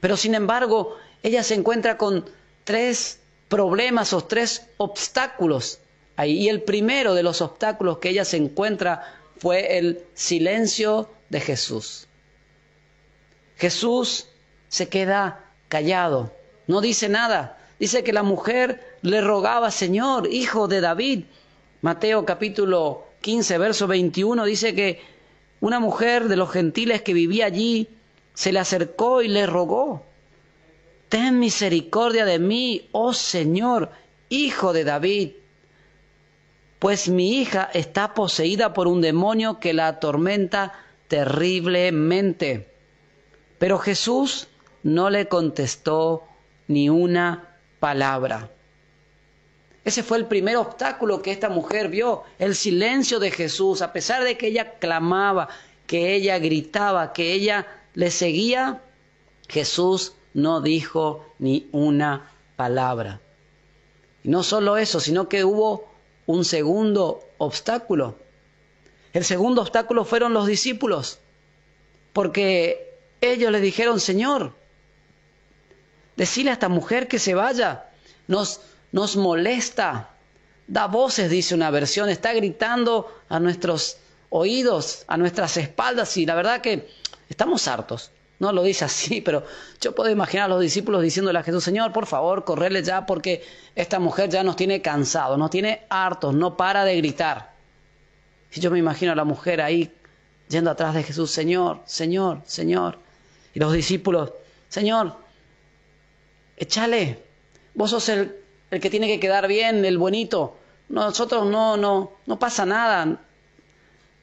Pero 0.00 0.16
sin 0.16 0.34
embargo, 0.34 0.96
ella 1.22 1.42
se 1.42 1.54
encuentra 1.54 1.96
con 1.96 2.28
tres 2.64 3.20
problemas 3.48 4.12
o 4.12 4.22
tres 4.22 4.66
obstáculos 4.76 5.80
Y 6.24 6.48
el 6.48 6.62
primero 6.62 7.14
de 7.14 7.22
los 7.22 7.42
obstáculos 7.42 7.98
que 7.98 8.08
ella 8.08 8.24
se 8.24 8.38
encuentra 8.38 9.14
fue 9.38 9.78
el 9.78 10.04
silencio 10.14 11.10
de 11.28 11.40
Jesús. 11.40 12.06
Jesús 13.56 14.28
se 14.68 14.88
queda 14.88 15.52
callado, 15.68 16.32
no 16.66 16.80
dice 16.80 17.08
nada. 17.08 17.58
Dice 17.78 18.02
que 18.02 18.12
la 18.12 18.22
mujer 18.22 18.98
le 19.02 19.20
rogaba, 19.20 19.70
Señor, 19.70 20.28
hijo 20.32 20.66
de 20.66 20.80
David. 20.80 21.24
Mateo 21.82 22.24
capítulo 22.24 23.06
15, 23.20 23.58
verso 23.58 23.86
21, 23.86 24.44
dice 24.46 24.74
que 24.74 25.00
una 25.60 25.78
mujer 25.78 26.28
de 26.28 26.36
los 26.36 26.50
gentiles 26.50 27.02
que 27.02 27.12
vivía 27.12 27.46
allí 27.46 27.88
se 28.34 28.52
le 28.52 28.60
acercó 28.60 29.22
y 29.22 29.28
le 29.28 29.46
rogó, 29.46 30.04
Ten 31.08 31.38
misericordia 31.38 32.24
de 32.24 32.38
mí, 32.38 32.88
oh 32.92 33.12
Señor, 33.12 33.90
hijo 34.28 34.72
de 34.72 34.84
David, 34.84 35.32
pues 36.78 37.08
mi 37.08 37.38
hija 37.40 37.70
está 37.72 38.14
poseída 38.14 38.72
por 38.72 38.86
un 38.86 39.00
demonio 39.00 39.58
que 39.60 39.72
la 39.72 39.88
atormenta 39.88 40.74
terriblemente. 41.08 42.68
Pero 43.58 43.78
Jesús 43.78 44.48
no 44.82 45.08
le 45.10 45.28
contestó 45.28 46.24
ni 46.68 46.90
una 46.90 47.56
palabra. 47.80 48.50
Ese 49.84 50.02
fue 50.02 50.18
el 50.18 50.26
primer 50.26 50.56
obstáculo 50.56 51.22
que 51.22 51.30
esta 51.30 51.48
mujer 51.48 51.88
vio, 51.88 52.24
el 52.38 52.56
silencio 52.56 53.20
de 53.20 53.30
Jesús, 53.30 53.82
a 53.82 53.92
pesar 53.92 54.24
de 54.24 54.36
que 54.36 54.48
ella 54.48 54.78
clamaba, 54.78 55.48
que 55.86 56.14
ella 56.14 56.38
gritaba, 56.38 57.12
que 57.12 57.32
ella 57.32 57.66
le 57.94 58.10
seguía, 58.10 58.82
Jesús 59.48 60.14
no 60.34 60.60
dijo 60.60 61.24
ni 61.38 61.68
una 61.70 62.32
palabra. 62.56 63.20
Y 64.24 64.28
no 64.28 64.42
solo 64.42 64.76
eso, 64.76 64.98
sino 64.98 65.28
que 65.28 65.44
hubo 65.44 65.88
un 66.26 66.44
segundo 66.44 67.24
obstáculo. 67.38 68.16
El 69.12 69.24
segundo 69.24 69.62
obstáculo 69.62 70.04
fueron 70.04 70.34
los 70.34 70.46
discípulos, 70.46 71.18
porque 72.12 72.98
ellos 73.20 73.50
le 73.50 73.60
dijeron, 73.60 74.00
Señor, 74.00 74.54
decile 76.16 76.50
a 76.50 76.54
esta 76.54 76.68
mujer 76.68 77.08
que 77.08 77.18
se 77.18 77.34
vaya, 77.34 77.90
nos, 78.26 78.60
nos 78.92 79.16
molesta, 79.16 80.10
da 80.66 80.86
voces, 80.86 81.30
dice 81.30 81.54
una 81.54 81.70
versión, 81.70 82.08
está 82.08 82.32
gritando 82.32 83.14
a 83.28 83.40
nuestros 83.40 83.98
oídos, 84.30 85.04
a 85.06 85.16
nuestras 85.16 85.56
espaldas, 85.56 86.16
y 86.16 86.26
la 86.26 86.34
verdad 86.34 86.60
que 86.60 86.88
estamos 87.28 87.68
hartos. 87.68 88.10
No 88.38 88.52
lo 88.52 88.62
dice 88.62 88.84
así, 88.84 89.20
pero 89.24 89.44
yo 89.80 89.94
puedo 89.94 90.10
imaginar 90.10 90.46
a 90.46 90.48
los 90.48 90.60
discípulos 90.60 91.02
diciéndole 91.02 91.38
a 91.38 91.42
Jesús, 91.42 91.64
Señor, 91.64 91.92
por 91.92 92.06
favor, 92.06 92.44
correle 92.44 92.82
ya 92.82 93.06
porque 93.06 93.44
esta 93.74 93.98
mujer 93.98 94.30
ya 94.30 94.42
nos 94.42 94.56
tiene 94.56 94.82
cansados, 94.82 95.38
nos 95.38 95.50
tiene 95.50 95.86
hartos, 95.88 96.34
no 96.34 96.56
para 96.56 96.84
de 96.84 96.96
gritar. 96.96 97.54
Y 98.54 98.60
yo 98.60 98.70
me 98.70 98.78
imagino 98.78 99.12
a 99.12 99.14
la 99.14 99.24
mujer 99.24 99.60
ahí 99.60 99.92
yendo 100.48 100.70
atrás 100.70 100.94
de 100.94 101.02
Jesús, 101.02 101.30
Señor, 101.30 101.80
Señor, 101.86 102.42
Señor. 102.44 102.98
Y 103.54 103.60
los 103.60 103.72
discípulos, 103.72 104.32
Señor, 104.68 105.16
échale, 106.56 107.22
vos 107.74 107.90
sos 107.90 108.08
el, 108.08 108.36
el 108.70 108.80
que 108.80 108.90
tiene 108.90 109.08
que 109.08 109.20
quedar 109.20 109.48
bien, 109.48 109.84
el 109.84 109.98
bonito. 109.98 110.56
Nosotros 110.88 111.46
no, 111.46 111.76
no, 111.76 112.12
no 112.26 112.38
pasa 112.38 112.64
nada. 112.64 113.20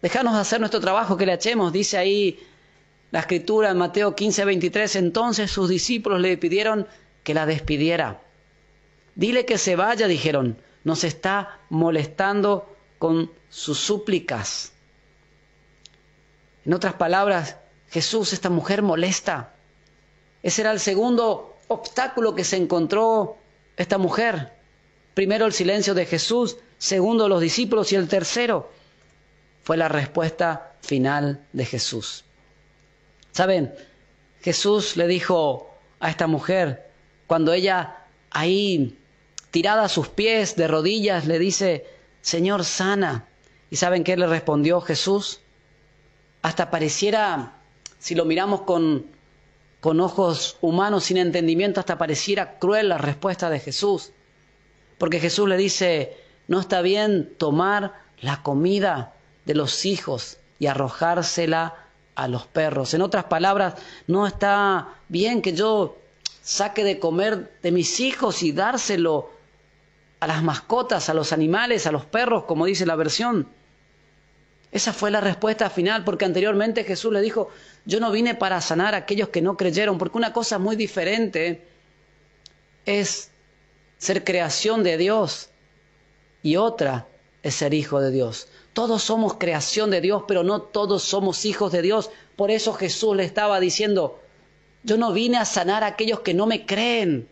Dejanos 0.01 0.35
hacer 0.35 0.59
nuestro 0.59 0.79
trabajo 0.79 1.17
que 1.17 1.25
le 1.25 1.33
echemos, 1.33 1.71
dice 1.71 1.97
ahí 1.97 2.39
la 3.13 3.19
escritura 3.19 3.69
en 3.69 3.77
Mateo 3.77 4.15
15, 4.15 4.43
23, 4.43 4.95
entonces 4.95 5.51
sus 5.51 5.69
discípulos 5.69 6.19
le 6.19 6.35
pidieron 6.35 6.87
que 7.23 7.35
la 7.35 7.45
despidiera. 7.45 8.23
Dile 9.13 9.45
que 9.45 9.59
se 9.59 9.75
vaya, 9.75 10.07
dijeron, 10.07 10.57
nos 10.83 11.03
está 11.03 11.59
molestando 11.69 12.75
con 12.97 13.31
sus 13.49 13.77
súplicas. 13.77 14.73
En 16.65 16.73
otras 16.73 16.95
palabras, 16.95 17.57
Jesús, 17.91 18.33
esta 18.33 18.49
mujer 18.49 18.81
molesta. 18.81 19.53
Ese 20.41 20.61
era 20.61 20.71
el 20.71 20.79
segundo 20.79 21.55
obstáculo 21.67 22.33
que 22.33 22.43
se 22.43 22.57
encontró 22.57 23.37
esta 23.77 23.99
mujer. 23.99 24.53
Primero 25.13 25.45
el 25.45 25.53
silencio 25.53 25.93
de 25.93 26.07
Jesús, 26.07 26.57
segundo 26.79 27.29
los 27.29 27.41
discípulos 27.41 27.91
y 27.91 27.95
el 27.95 28.07
tercero 28.07 28.71
fue 29.61 29.77
la 29.77 29.87
respuesta 29.87 30.73
final 30.81 31.45
de 31.53 31.65
Jesús. 31.65 32.25
Saben, 33.33 33.73
Jesús 34.41 34.95
le 34.95 35.07
dijo 35.07 35.69
a 35.99 36.09
esta 36.09 36.27
mujer, 36.27 36.89
cuando 37.27 37.51
ella 37.51 38.05
ahí 38.29 38.97
tirada 39.51 39.85
a 39.85 39.89
sus 39.89 40.07
pies 40.07 40.55
de 40.55 40.67
rodillas 40.67 41.25
le 41.25 41.39
dice, 41.39 41.85
Señor, 42.21 42.63
sana. 42.63 43.27
¿Y 43.69 43.75
saben 43.77 44.03
qué 44.03 44.15
le 44.15 44.27
respondió 44.27 44.81
Jesús? 44.81 45.39
Hasta 46.43 46.69
pareciera, 46.69 47.59
si 47.97 48.13
lo 48.13 48.25
miramos 48.25 48.61
con, 48.61 49.07
con 49.81 49.99
ojos 49.99 50.57
humanos 50.61 51.05
sin 51.05 51.17
entendimiento, 51.17 51.79
hasta 51.79 51.97
pareciera 51.97 52.59
cruel 52.59 52.89
la 52.89 52.99
respuesta 52.99 53.49
de 53.49 53.59
Jesús. 53.59 54.11
Porque 54.99 55.19
Jesús 55.19 55.49
le 55.49 55.57
dice, 55.57 56.17
no 56.47 56.59
está 56.59 56.81
bien 56.81 57.33
tomar 57.37 57.93
la 58.21 58.43
comida 58.43 59.13
de 59.45 59.55
los 59.55 59.85
hijos 59.85 60.37
y 60.59 60.67
arrojársela 60.67 61.82
a 62.15 62.27
los 62.27 62.45
perros. 62.47 62.93
En 62.93 63.01
otras 63.01 63.25
palabras, 63.25 63.75
no 64.07 64.27
está 64.27 64.95
bien 65.09 65.41
que 65.41 65.53
yo 65.53 65.97
saque 66.41 66.83
de 66.83 66.99
comer 66.99 67.57
de 67.61 67.71
mis 67.71 67.99
hijos 67.99 68.43
y 68.43 68.51
dárselo 68.51 69.31
a 70.19 70.27
las 70.27 70.43
mascotas, 70.43 71.09
a 71.09 71.13
los 71.13 71.33
animales, 71.33 71.87
a 71.87 71.91
los 71.91 72.05
perros, 72.05 72.43
como 72.45 72.65
dice 72.65 72.85
la 72.85 72.95
versión. 72.95 73.47
Esa 74.71 74.91
fue 74.91 75.11
la 75.11 75.21
respuesta 75.21 75.69
final, 75.69 76.03
porque 76.03 76.25
anteriormente 76.25 76.83
Jesús 76.83 77.13
le 77.13 77.21
dijo, 77.21 77.49
yo 77.85 77.99
no 77.99 78.11
vine 78.11 78.33
para 78.33 78.59
sanar 78.61 78.95
a 78.95 78.97
aquellos 78.97 79.29
que 79.29 79.41
no 79.41 79.55
creyeron, 79.55 79.97
porque 79.97 80.17
una 80.17 80.33
cosa 80.33 80.57
muy 80.57 80.75
diferente 80.75 81.67
es 82.85 83.29
ser 83.97 84.23
creación 84.23 84.83
de 84.83 84.97
Dios 84.97 85.49
y 86.41 86.55
otra 86.57 87.07
es 87.43 87.55
ser 87.55 87.73
hijo 87.73 88.01
de 88.01 88.11
Dios. 88.11 88.47
Todos 88.73 89.03
somos 89.03 89.35
creación 89.35 89.91
de 89.91 90.01
Dios, 90.01 90.23
pero 90.27 90.43
no 90.43 90.61
todos 90.61 91.03
somos 91.03 91.45
hijos 91.45 91.71
de 91.71 91.81
Dios. 91.81 92.09
Por 92.35 92.49
eso 92.49 92.73
Jesús 92.73 93.15
le 93.15 93.23
estaba 93.23 93.59
diciendo, 93.59 94.19
yo 94.83 94.97
no 94.97 95.13
vine 95.13 95.37
a 95.37 95.45
sanar 95.45 95.83
a 95.83 95.87
aquellos 95.87 96.21
que 96.21 96.33
no 96.33 96.47
me 96.47 96.65
creen. 96.65 97.27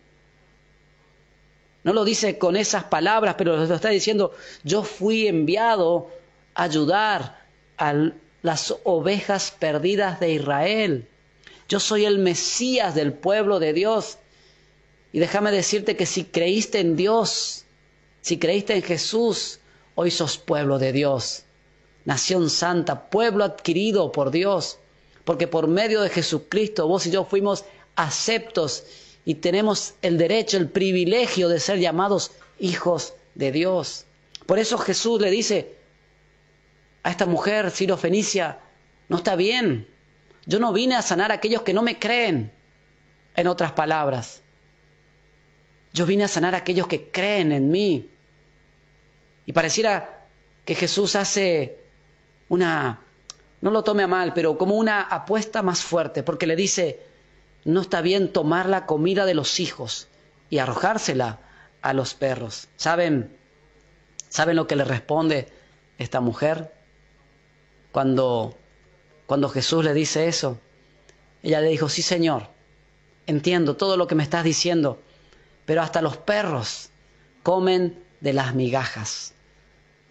No 1.84 1.92
lo 1.92 2.04
dice 2.04 2.38
con 2.38 2.56
esas 2.56 2.84
palabras, 2.84 3.34
pero 3.36 3.56
lo 3.56 3.74
está 3.74 3.88
diciendo, 3.88 4.32
yo 4.62 4.84
fui 4.84 5.26
enviado 5.26 6.08
a 6.54 6.64
ayudar 6.64 7.40
a 7.76 8.12
las 8.42 8.74
ovejas 8.84 9.50
perdidas 9.58 10.20
de 10.20 10.32
Israel. 10.34 11.08
Yo 11.68 11.80
soy 11.80 12.04
el 12.04 12.18
Mesías 12.18 12.94
del 12.94 13.12
pueblo 13.12 13.58
de 13.58 13.72
Dios. 13.72 14.18
Y 15.12 15.18
déjame 15.18 15.50
decirte 15.50 15.96
que 15.96 16.06
si 16.06 16.24
creíste 16.24 16.78
en 16.78 16.96
Dios, 16.96 17.64
si 18.20 18.38
creíste 18.38 18.74
en 18.74 18.82
Jesús, 18.82 19.58
Hoy 19.94 20.10
sos 20.10 20.38
pueblo 20.38 20.78
de 20.78 20.92
Dios, 20.92 21.44
nación 22.04 22.50
santa, 22.50 23.10
pueblo 23.10 23.44
adquirido 23.44 24.12
por 24.12 24.30
Dios, 24.30 24.78
porque 25.24 25.46
por 25.46 25.68
medio 25.68 26.00
de 26.00 26.08
Jesucristo 26.08 26.88
vos 26.88 27.06
y 27.06 27.10
yo 27.10 27.24
fuimos 27.24 27.64
aceptos 27.94 28.84
y 29.24 29.36
tenemos 29.36 29.94
el 30.02 30.18
derecho, 30.18 30.56
el 30.56 30.68
privilegio 30.68 31.48
de 31.48 31.60
ser 31.60 31.78
llamados 31.78 32.32
hijos 32.58 33.14
de 33.34 33.52
Dios. 33.52 34.06
Por 34.46 34.58
eso 34.58 34.78
Jesús 34.78 35.20
le 35.20 35.30
dice 35.30 35.76
a 37.02 37.10
esta 37.10 37.26
mujer 37.26 37.70
Fenicia, 37.70 38.58
no 39.08 39.18
está 39.18 39.36
bien, 39.36 39.86
yo 40.46 40.58
no 40.58 40.72
vine 40.72 40.96
a 40.96 41.02
sanar 41.02 41.30
a 41.30 41.34
aquellos 41.34 41.62
que 41.62 41.74
no 41.74 41.82
me 41.82 41.98
creen, 41.98 42.52
en 43.34 43.46
otras 43.46 43.72
palabras. 43.72 44.42
Yo 45.92 46.06
vine 46.06 46.24
a 46.24 46.28
sanar 46.28 46.54
a 46.54 46.58
aquellos 46.58 46.86
que 46.86 47.10
creen 47.10 47.52
en 47.52 47.70
mí. 47.70 48.10
Y 49.46 49.52
pareciera 49.52 50.26
que 50.64 50.74
Jesús 50.74 51.16
hace 51.16 51.80
una, 52.48 53.00
no 53.60 53.70
lo 53.70 53.82
tome 53.82 54.02
a 54.02 54.06
mal, 54.08 54.32
pero 54.34 54.58
como 54.58 54.76
una 54.76 55.02
apuesta 55.02 55.62
más 55.62 55.82
fuerte, 55.82 56.22
porque 56.22 56.46
le 56.46 56.56
dice, 56.56 57.00
no 57.64 57.80
está 57.80 58.00
bien 58.00 58.32
tomar 58.32 58.68
la 58.68 58.86
comida 58.86 59.26
de 59.26 59.34
los 59.34 59.60
hijos 59.60 60.08
y 60.50 60.58
arrojársela 60.58 61.40
a 61.80 61.92
los 61.92 62.14
perros. 62.14 62.68
¿Saben? 62.76 63.36
¿Saben 64.28 64.56
lo 64.56 64.66
que 64.66 64.76
le 64.76 64.84
responde 64.84 65.48
esta 65.98 66.20
mujer? 66.20 66.72
Cuando, 67.90 68.56
cuando 69.26 69.48
Jesús 69.48 69.84
le 69.84 69.94
dice 69.94 70.28
eso, 70.28 70.58
ella 71.42 71.60
le 71.60 71.68
dijo, 71.68 71.88
sí 71.88 72.02
Señor, 72.02 72.48
entiendo 73.26 73.76
todo 73.76 73.96
lo 73.96 74.06
que 74.06 74.14
me 74.14 74.22
estás 74.22 74.44
diciendo, 74.44 75.00
pero 75.66 75.82
hasta 75.82 76.02
los 76.02 76.16
perros 76.16 76.90
comen 77.42 78.01
de 78.22 78.32
las 78.32 78.54
migajas. 78.54 79.34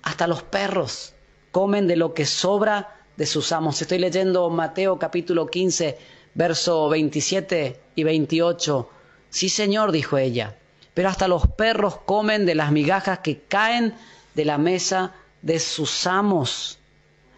Hasta 0.04 0.28
los 0.28 0.44
perros 0.44 1.14
comen 1.52 1.88
de 1.88 1.96
lo 1.96 2.14
que 2.14 2.26
sobra 2.26 3.02
de 3.16 3.26
sus 3.26 3.52
amos. 3.52 3.82
Estoy 3.82 4.00
leyendo 4.00 4.50
Mateo 4.50 5.00
capítulo 5.00 5.48
15, 5.48 5.98
verso 6.34 6.90
27 6.90 7.80
y 7.96 8.04
28. 8.04 8.90
Sí, 9.30 9.48
Señor, 9.48 9.94
dijo 9.94 10.18
ella, 10.18 10.58
pero 10.94 11.08
hasta 11.08 11.30
los 11.30 11.48
perros 11.48 11.98
comen 12.06 12.46
de 12.46 12.56
las 12.56 12.72
migajas 12.72 13.20
que 13.20 13.40
caen 13.44 13.96
de 14.36 14.46
la 14.46 14.58
mesa 14.58 15.14
de 15.42 15.60
sus 15.60 16.06
amos. 16.06 16.80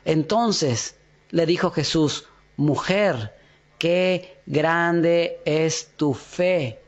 Entonces 0.05 0.95
le 1.29 1.45
dijo 1.45 1.69
Jesús, 1.69 2.25
mujer, 2.57 3.35
qué 3.77 4.37
grande 4.47 5.39
es 5.45 5.91
tu 5.97 6.15
fe. 6.15 6.79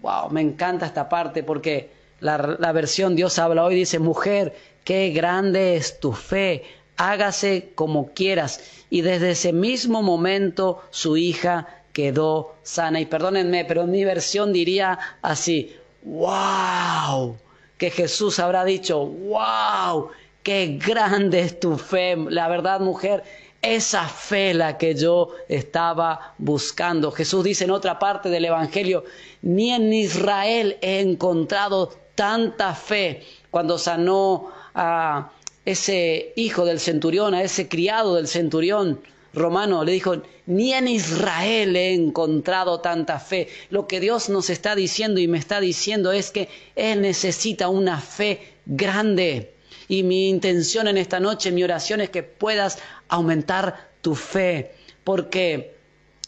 Wow, 0.00 0.30
me 0.30 0.42
encanta 0.42 0.86
esta 0.86 1.08
parte 1.08 1.42
porque 1.42 1.99
la, 2.20 2.72
versión 2.72 3.16
Dios 3.16 3.38
habla 3.38 3.64
hoy 3.64 3.74
dice, 3.74 3.98
mujer, 3.98 4.54
qué 4.84 5.10
grande 5.10 5.76
es 5.76 6.00
tu 6.00 6.12
fe, 6.12 6.64
hágase 6.96 7.72
como 7.74 8.12
quieras. 8.12 8.60
Y 8.90 9.02
desde 9.02 9.32
ese 9.32 9.52
mismo 9.52 10.02
momento 10.02 10.82
su 10.90 11.16
hija 11.16 11.66
quedó 11.92 12.54
sana. 12.62 13.00
Y 13.00 13.06
perdónenme, 13.06 13.64
pero 13.64 13.82
en 13.82 13.90
mi 13.90 14.04
versión 14.04 14.52
diría 14.52 14.98
así, 15.22 15.74
wow, 16.02 17.36
que 17.78 17.90
Jesús 17.90 18.38
habrá 18.38 18.64
dicho, 18.64 19.06
wow, 19.06 20.08
qué 20.42 20.78
grande 20.84 21.40
es 21.40 21.58
tu 21.58 21.78
fe. 21.78 22.16
La 22.28 22.48
verdad, 22.48 22.80
mujer, 22.80 23.24
esa 23.62 24.08
fe 24.08 24.54
la 24.54 24.78
que 24.78 24.94
yo 24.94 25.30
estaba 25.48 26.34
buscando. 26.38 27.10
Jesús 27.10 27.44
dice 27.44 27.64
en 27.64 27.70
otra 27.70 27.98
parte 27.98 28.28
del 28.30 28.46
Evangelio, 28.46 29.04
ni 29.42 29.72
en 29.72 29.92
Israel 29.92 30.78
he 30.80 31.00
encontrado 31.00 31.92
tanta 32.20 32.74
fe 32.74 33.22
cuando 33.50 33.78
sanó 33.78 34.52
a 34.74 35.32
ese 35.64 36.34
hijo 36.36 36.66
del 36.66 36.78
centurión, 36.78 37.32
a 37.32 37.42
ese 37.42 37.66
criado 37.66 38.16
del 38.16 38.28
centurión 38.28 39.00
romano, 39.32 39.82
le 39.84 39.92
dijo, 39.92 40.20
ni 40.44 40.74
en 40.74 40.86
Israel 40.86 41.74
he 41.76 41.94
encontrado 41.94 42.80
tanta 42.80 43.18
fe. 43.20 43.48
Lo 43.70 43.88
que 43.88 44.00
Dios 44.00 44.28
nos 44.28 44.50
está 44.50 44.74
diciendo 44.74 45.18
y 45.18 45.28
me 45.28 45.38
está 45.38 45.60
diciendo 45.60 46.12
es 46.12 46.30
que 46.30 46.50
Él 46.76 47.00
necesita 47.00 47.70
una 47.70 47.98
fe 47.98 48.52
grande. 48.66 49.54
Y 49.88 50.02
mi 50.02 50.28
intención 50.28 50.88
en 50.88 50.98
esta 50.98 51.20
noche, 51.20 51.52
mi 51.52 51.64
oración 51.64 52.02
es 52.02 52.10
que 52.10 52.22
puedas 52.22 52.80
aumentar 53.08 53.92
tu 54.02 54.14
fe, 54.14 54.72
porque 55.04 55.74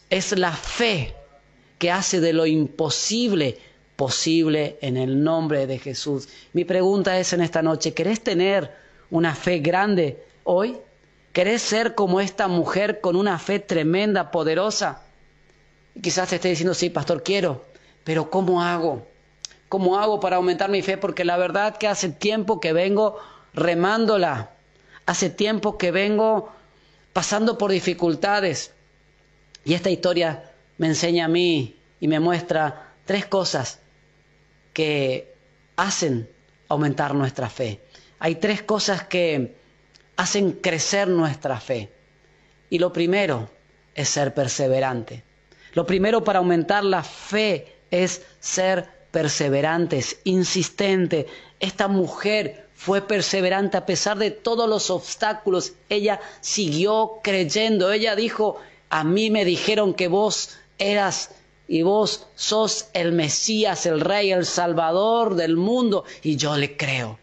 es 0.09 0.35
la 0.39 0.53
fe 0.53 1.13
que 1.77 1.91
hace 1.91 2.19
de 2.19 2.33
lo 2.33 2.47
imposible 2.47 3.59
posible 4.03 4.77
en 4.81 4.97
el 4.97 5.23
nombre 5.23 5.65
de 5.65 5.79
Jesús. 5.79 6.27
Mi 6.51 6.65
pregunta 6.65 7.17
es 7.19 7.31
en 7.31 7.39
esta 7.39 7.61
noche, 7.61 7.93
¿querés 7.93 8.21
tener 8.21 8.69
una 9.09 9.33
fe 9.33 9.59
grande 9.59 10.21
hoy? 10.43 10.77
¿Querés 11.31 11.61
ser 11.61 11.95
como 11.95 12.19
esta 12.19 12.49
mujer 12.49 12.99
con 12.99 13.15
una 13.15 13.39
fe 13.39 13.59
tremenda, 13.59 14.29
poderosa? 14.29 15.03
Y 15.95 16.01
quizás 16.01 16.27
te 16.27 16.35
esté 16.35 16.49
diciendo, 16.49 16.73
sí, 16.73 16.89
pastor, 16.89 17.23
quiero, 17.23 17.63
pero 18.03 18.29
¿cómo 18.29 18.61
hago? 18.61 19.07
¿Cómo 19.69 19.97
hago 19.97 20.19
para 20.19 20.35
aumentar 20.35 20.69
mi 20.69 20.81
fe? 20.81 20.97
Porque 20.97 21.23
la 21.23 21.37
verdad 21.37 21.77
que 21.77 21.87
hace 21.87 22.09
tiempo 22.09 22.59
que 22.59 22.73
vengo 22.73 23.17
remándola, 23.53 24.51
hace 25.05 25.29
tiempo 25.29 25.77
que 25.77 25.91
vengo 25.91 26.51
pasando 27.13 27.57
por 27.57 27.71
dificultades. 27.71 28.73
Y 29.63 29.75
esta 29.75 29.89
historia 29.89 30.51
me 30.77 30.87
enseña 30.87 31.23
a 31.23 31.29
mí 31.29 31.77
y 32.01 32.09
me 32.09 32.19
muestra 32.19 32.91
tres 33.05 33.25
cosas 33.25 33.79
que 34.73 35.33
hacen 35.75 36.29
aumentar 36.67 37.15
nuestra 37.15 37.49
fe. 37.49 37.79
Hay 38.19 38.35
tres 38.35 38.63
cosas 38.63 39.03
que 39.03 39.55
hacen 40.15 40.53
crecer 40.53 41.07
nuestra 41.07 41.59
fe. 41.59 41.89
Y 42.69 42.79
lo 42.79 42.91
primero 42.91 43.49
es 43.93 44.09
ser 44.09 44.33
perseverante. 44.33 45.23
Lo 45.73 45.85
primero 45.85 46.23
para 46.23 46.39
aumentar 46.39 46.83
la 46.83 47.03
fe 47.03 47.75
es 47.91 48.21
ser 48.39 48.89
perseverantes, 49.11 50.17
insistente. 50.23 51.27
Esta 51.59 51.87
mujer 51.87 52.67
fue 52.73 53.01
perseverante 53.01 53.77
a 53.77 53.85
pesar 53.85 54.17
de 54.17 54.31
todos 54.31 54.67
los 54.67 54.89
obstáculos. 54.89 55.73
Ella 55.89 56.19
siguió 56.41 57.19
creyendo. 57.23 57.91
Ella 57.91 58.15
dijo, 58.15 58.57
a 58.89 59.03
mí 59.03 59.29
me 59.29 59.45
dijeron 59.45 59.93
que 59.93 60.07
vos 60.07 60.57
eras 60.77 61.31
y 61.67 61.81
vos 61.83 62.27
sos 62.35 62.89
el 62.93 63.13
Mesías, 63.13 63.85
el 63.85 64.01
Rey, 64.01 64.31
el 64.31 64.45
Salvador 64.45 65.35
del 65.35 65.55
mundo, 65.55 66.03
y 66.21 66.35
yo 66.35 66.55
le 66.57 66.75
creo. 66.75 67.19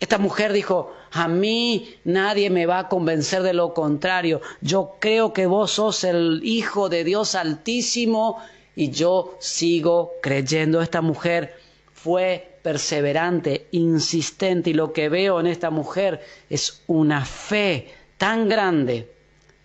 Esta 0.00 0.18
mujer 0.18 0.52
dijo, 0.52 0.92
a 1.12 1.28
mí 1.28 1.94
nadie 2.04 2.50
me 2.50 2.66
va 2.66 2.80
a 2.80 2.88
convencer 2.88 3.42
de 3.42 3.54
lo 3.54 3.72
contrario. 3.72 4.40
Yo 4.60 4.96
creo 4.98 5.32
que 5.32 5.46
vos 5.46 5.72
sos 5.72 6.04
el 6.04 6.40
Hijo 6.44 6.88
de 6.88 7.04
Dios 7.04 7.34
Altísimo 7.34 8.42
y 8.76 8.90
yo 8.90 9.36
sigo 9.38 10.12
creyendo. 10.20 10.82
Esta 10.82 11.00
mujer 11.00 11.54
fue 11.92 12.58
perseverante, 12.62 13.68
insistente 13.70 14.70
y 14.70 14.74
lo 14.74 14.92
que 14.92 15.08
veo 15.08 15.40
en 15.40 15.46
esta 15.46 15.70
mujer 15.70 16.20
es 16.50 16.82
una 16.86 17.24
fe 17.24 17.94
tan 18.18 18.48
grande, 18.48 19.10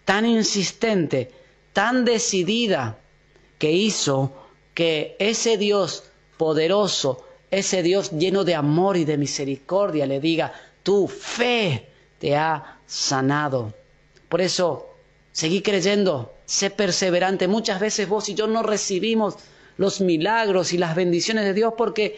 tan 0.05 0.25
insistente, 0.25 1.31
tan 1.73 2.05
decidida 2.05 2.97
que 3.59 3.71
hizo 3.71 4.31
que 4.73 5.15
ese 5.19 5.57
Dios 5.57 6.05
poderoso, 6.37 7.25
ese 7.51 7.83
Dios 7.83 8.11
lleno 8.11 8.45
de 8.45 8.55
amor 8.55 8.97
y 8.97 9.05
de 9.05 9.17
misericordia 9.17 10.05
le 10.05 10.19
diga, 10.19 10.53
tu 10.81 11.07
fe 11.07 11.87
te 12.17 12.35
ha 12.35 12.79
sanado. 12.87 13.73
Por 14.29 14.41
eso, 14.41 14.89
seguí 15.33 15.61
creyendo, 15.61 16.33
sé 16.45 16.69
perseverante. 16.69 17.47
Muchas 17.47 17.79
veces 17.79 18.07
vos 18.07 18.29
y 18.29 18.35
yo 18.35 18.47
no 18.47 18.63
recibimos 18.63 19.35
los 19.77 19.99
milagros 19.99 20.71
y 20.71 20.77
las 20.77 20.95
bendiciones 20.95 21.43
de 21.43 21.53
Dios 21.53 21.73
porque 21.77 22.17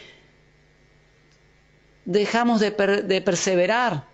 dejamos 2.05 2.59
de, 2.59 2.71
de 2.71 3.21
perseverar, 3.21 4.05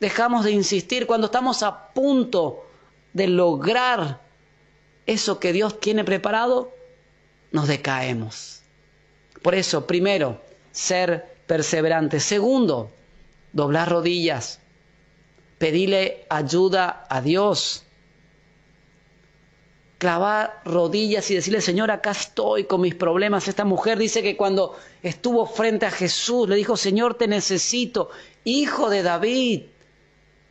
dejamos 0.00 0.44
de 0.44 0.50
insistir 0.50 1.06
cuando 1.06 1.26
estamos 1.26 1.62
a 1.62 1.92
punto 1.92 2.66
de 3.12 3.28
lograr 3.28 4.21
eso 5.06 5.40
que 5.40 5.52
Dios 5.52 5.80
tiene 5.80 6.04
preparado, 6.04 6.72
nos 7.50 7.68
decaemos. 7.68 8.62
Por 9.42 9.54
eso, 9.54 9.86
primero, 9.86 10.40
ser 10.70 11.36
perseverante. 11.46 12.20
Segundo, 12.20 12.90
doblar 13.52 13.90
rodillas, 13.90 14.60
pedirle 15.58 16.24
ayuda 16.28 17.06
a 17.08 17.20
Dios. 17.20 17.84
Clavar 19.98 20.62
rodillas 20.64 21.30
y 21.30 21.36
decirle, 21.36 21.60
Señor, 21.60 21.90
acá 21.90 22.10
estoy 22.10 22.64
con 22.64 22.80
mis 22.80 22.94
problemas. 22.94 23.46
Esta 23.46 23.64
mujer 23.64 23.98
dice 23.98 24.22
que 24.22 24.36
cuando 24.36 24.76
estuvo 25.02 25.46
frente 25.46 25.86
a 25.86 25.90
Jesús, 25.90 26.48
le 26.48 26.56
dijo, 26.56 26.76
Señor, 26.76 27.14
te 27.14 27.28
necesito, 27.28 28.10
hijo 28.42 28.90
de 28.90 29.02
David, 29.04 29.62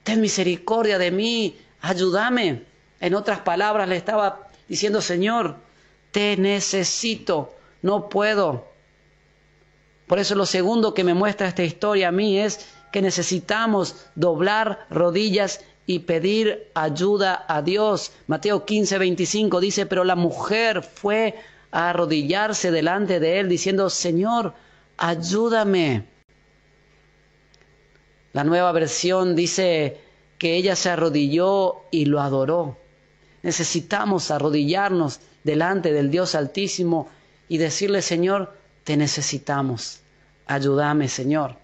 ten 0.03 0.21
misericordia 0.21 0.97
de 0.97 1.11
mí, 1.11 1.57
ayúdame. 1.81 2.70
En 3.01 3.15
otras 3.15 3.39
palabras, 3.39 3.89
le 3.89 3.97
estaba 3.97 4.47
diciendo, 4.69 5.01
Señor, 5.01 5.57
te 6.11 6.37
necesito, 6.37 7.53
no 7.81 8.07
puedo. 8.07 8.67
Por 10.07 10.19
eso 10.19 10.35
lo 10.35 10.45
segundo 10.45 10.93
que 10.93 11.03
me 11.03 11.13
muestra 11.13 11.47
esta 11.47 11.63
historia 11.63 12.09
a 12.09 12.11
mí 12.11 12.37
es 12.37 12.67
que 12.91 13.01
necesitamos 13.01 13.95
doblar 14.15 14.85
rodillas 14.89 15.61
y 15.87 15.99
pedir 15.99 16.69
ayuda 16.75 17.45
a 17.47 17.61
Dios. 17.61 18.11
Mateo 18.27 18.65
15, 18.65 18.97
25 18.97 19.59
dice, 19.59 19.85
pero 19.85 20.03
la 20.03 20.15
mujer 20.15 20.83
fue 20.83 21.35
a 21.71 21.89
arrodillarse 21.89 22.71
delante 22.71 23.19
de 23.19 23.39
él 23.39 23.49
diciendo, 23.49 23.89
Señor, 23.89 24.53
ayúdame. 24.97 26.05
La 28.33 28.43
nueva 28.43 28.71
versión 28.71 29.35
dice 29.35 29.99
que 30.37 30.55
ella 30.55 30.75
se 30.75 30.89
arrodilló 30.89 31.83
y 31.91 32.05
lo 32.05 32.21
adoró. 32.21 32.80
Necesitamos 33.43 34.31
arrodillarnos 34.31 35.19
delante 35.43 35.91
del 35.91 36.11
Dios 36.11 36.35
Altísimo 36.35 37.09
y 37.49 37.57
decirle, 37.57 38.01
Señor, 38.01 38.55
te 38.83 38.97
necesitamos. 38.97 39.99
Ayúdame, 40.45 41.07
Señor. 41.07 41.57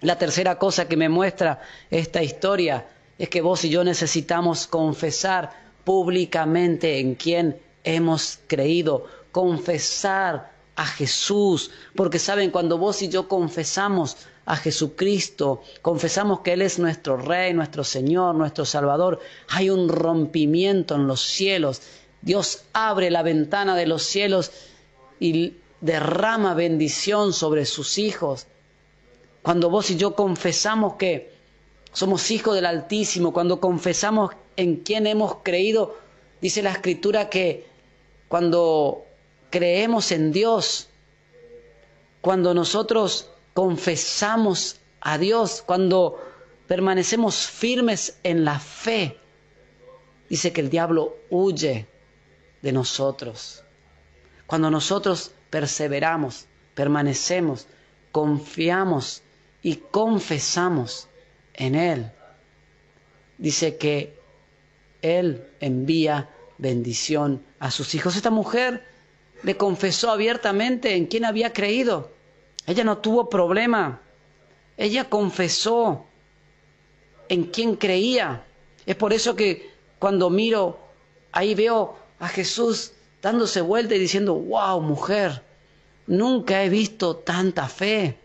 La 0.00 0.16
tercera 0.16 0.58
cosa 0.58 0.88
que 0.88 0.96
me 0.96 1.08
muestra 1.08 1.60
esta 1.90 2.22
historia 2.22 2.86
es 3.18 3.28
que 3.28 3.42
vos 3.42 3.64
y 3.64 3.68
yo 3.70 3.84
necesitamos 3.84 4.66
confesar 4.66 5.50
públicamente 5.84 6.98
en 6.98 7.14
quién 7.14 7.60
hemos 7.84 8.38
creído, 8.46 9.06
confesar 9.32 10.52
a 10.76 10.86
Jesús, 10.86 11.70
porque 11.94 12.18
saben, 12.18 12.50
cuando 12.50 12.78
vos 12.78 13.02
y 13.02 13.08
yo 13.08 13.28
confesamos 13.28 14.16
a 14.46 14.56
Jesucristo, 14.56 15.62
confesamos 15.82 16.40
que 16.40 16.54
Él 16.54 16.62
es 16.62 16.78
nuestro 16.78 17.16
Rey, 17.16 17.52
nuestro 17.54 17.84
Señor, 17.84 18.34
nuestro 18.34 18.64
Salvador, 18.64 19.20
hay 19.48 19.70
un 19.70 19.88
rompimiento 19.88 20.94
en 20.94 21.06
los 21.06 21.20
cielos. 21.20 21.82
Dios 22.22 22.64
abre 22.72 23.10
la 23.10 23.22
ventana 23.22 23.76
de 23.76 23.86
los 23.86 24.02
cielos 24.02 24.50
y 25.18 25.54
derrama 25.80 26.54
bendición 26.54 27.32
sobre 27.32 27.64
sus 27.66 27.98
hijos. 27.98 28.46
Cuando 29.42 29.70
vos 29.70 29.90
y 29.90 29.96
yo 29.96 30.14
confesamos 30.14 30.94
que 30.94 31.32
somos 31.92 32.30
hijos 32.30 32.54
del 32.54 32.66
Altísimo, 32.66 33.32
cuando 33.32 33.60
confesamos 33.60 34.32
en 34.56 34.76
quién 34.76 35.06
hemos 35.06 35.36
creído, 35.42 35.96
dice 36.40 36.62
la 36.62 36.72
Escritura 36.72 37.30
que 37.30 37.66
cuando 38.28 39.04
creemos 39.50 40.12
en 40.12 40.32
Dios, 40.32 40.88
cuando 42.20 42.54
nosotros 42.54 43.29
confesamos 43.54 44.80
a 45.00 45.18
Dios, 45.18 45.62
cuando 45.64 46.20
permanecemos 46.66 47.46
firmes 47.46 48.18
en 48.22 48.44
la 48.44 48.58
fe, 48.58 49.18
dice 50.28 50.52
que 50.52 50.60
el 50.60 50.70
diablo 50.70 51.16
huye 51.30 51.86
de 52.62 52.72
nosotros. 52.72 53.64
Cuando 54.46 54.70
nosotros 54.70 55.32
perseveramos, 55.50 56.46
permanecemos, 56.74 57.66
confiamos 58.12 59.22
y 59.62 59.76
confesamos 59.76 61.08
en 61.54 61.74
Él, 61.74 62.12
dice 63.38 63.76
que 63.76 64.18
Él 65.02 65.46
envía 65.60 66.30
bendición 66.58 67.44
a 67.58 67.70
sus 67.70 67.94
hijos. 67.94 68.16
Esta 68.16 68.30
mujer 68.30 68.84
le 69.42 69.56
confesó 69.56 70.10
abiertamente 70.10 70.94
en 70.94 71.06
quién 71.06 71.24
había 71.24 71.52
creído. 71.52 72.12
Ella 72.70 72.84
no 72.84 72.98
tuvo 72.98 73.28
problema. 73.28 74.00
Ella 74.76 75.10
confesó 75.10 76.06
en 77.28 77.46
quién 77.46 77.74
creía. 77.74 78.44
Es 78.86 78.94
por 78.94 79.12
eso 79.12 79.34
que 79.34 79.72
cuando 79.98 80.30
miro, 80.30 80.78
ahí 81.32 81.56
veo 81.56 81.98
a 82.20 82.28
Jesús 82.28 82.92
dándose 83.20 83.60
vuelta 83.60 83.96
y 83.96 83.98
diciendo, 83.98 84.34
wow, 84.36 84.80
mujer, 84.80 85.42
nunca 86.06 86.62
he 86.62 86.68
visto 86.68 87.16
tanta 87.16 87.66
fe. 87.66 88.16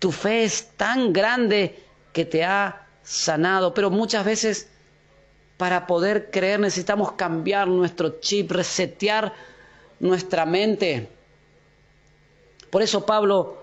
Tu 0.00 0.10
fe 0.10 0.42
es 0.42 0.72
tan 0.76 1.12
grande 1.12 1.84
que 2.12 2.24
te 2.24 2.42
ha 2.44 2.88
sanado, 3.04 3.72
pero 3.74 3.90
muchas 3.90 4.24
veces 4.24 4.68
para 5.56 5.86
poder 5.86 6.32
creer 6.32 6.58
necesitamos 6.58 7.12
cambiar 7.12 7.68
nuestro 7.68 8.18
chip, 8.18 8.50
resetear 8.50 9.32
nuestra 10.00 10.44
mente. 10.46 11.10
Por 12.70 12.82
eso 12.82 13.06
Pablo 13.06 13.58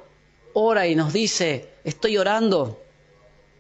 ora 0.54 0.88
y 0.88 0.96
nos 0.96 1.14
dice, 1.14 1.70
estoy 1.84 2.18
orando 2.18 2.82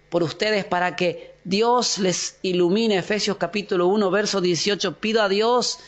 por 0.09 0.23
ustedes 0.23 0.65
para 0.65 0.95
que 0.95 1.33
Dios 1.43 1.97
les 1.97 2.37
ilumine. 2.41 2.97
Efesios 2.97 3.37
capítulo 3.37 3.87
1, 3.87 4.11
verso 4.11 4.41
18, 4.41 4.99
pido 4.99 5.21
a 5.21 5.29
Dios 5.29 5.79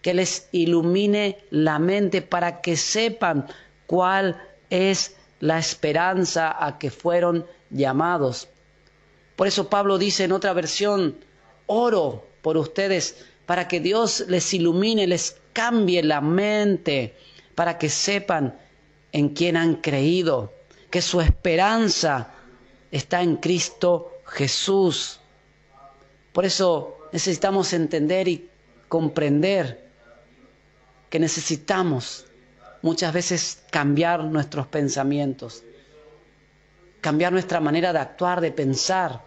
que 0.00 0.14
les 0.14 0.48
ilumine 0.52 1.38
la 1.50 1.78
mente 1.78 2.22
para 2.22 2.60
que 2.60 2.76
sepan 2.76 3.46
cuál 3.86 4.42
es 4.70 5.16
la 5.40 5.58
esperanza 5.58 6.64
a 6.64 6.78
que 6.78 6.90
fueron 6.90 7.46
llamados. 7.70 8.48
Por 9.36 9.46
eso 9.46 9.68
Pablo 9.68 9.98
dice 9.98 10.24
en 10.24 10.32
otra 10.32 10.52
versión, 10.52 11.16
oro 11.66 12.24
por 12.42 12.56
ustedes 12.56 13.24
para 13.46 13.68
que 13.68 13.80
Dios 13.80 14.24
les 14.28 14.54
ilumine, 14.54 15.06
les 15.06 15.36
cambie 15.52 16.02
la 16.02 16.20
mente, 16.20 17.14
para 17.54 17.78
que 17.78 17.88
sepan 17.88 18.58
en 19.12 19.30
quién 19.30 19.56
han 19.56 19.76
creído, 19.76 20.52
que 20.90 21.02
su 21.02 21.20
esperanza 21.20 22.32
está 22.90 23.22
en 23.22 23.36
Cristo 23.36 24.12
Jesús. 24.26 25.20
Por 26.32 26.44
eso 26.44 26.96
necesitamos 27.12 27.72
entender 27.72 28.28
y 28.28 28.48
comprender 28.88 29.86
que 31.10 31.18
necesitamos 31.18 32.24
muchas 32.80 33.12
veces 33.12 33.62
cambiar 33.70 34.24
nuestros 34.24 34.66
pensamientos, 34.66 35.62
cambiar 37.00 37.32
nuestra 37.32 37.60
manera 37.60 37.92
de 37.92 37.98
actuar, 37.98 38.40
de 38.40 38.50
pensar, 38.50 39.22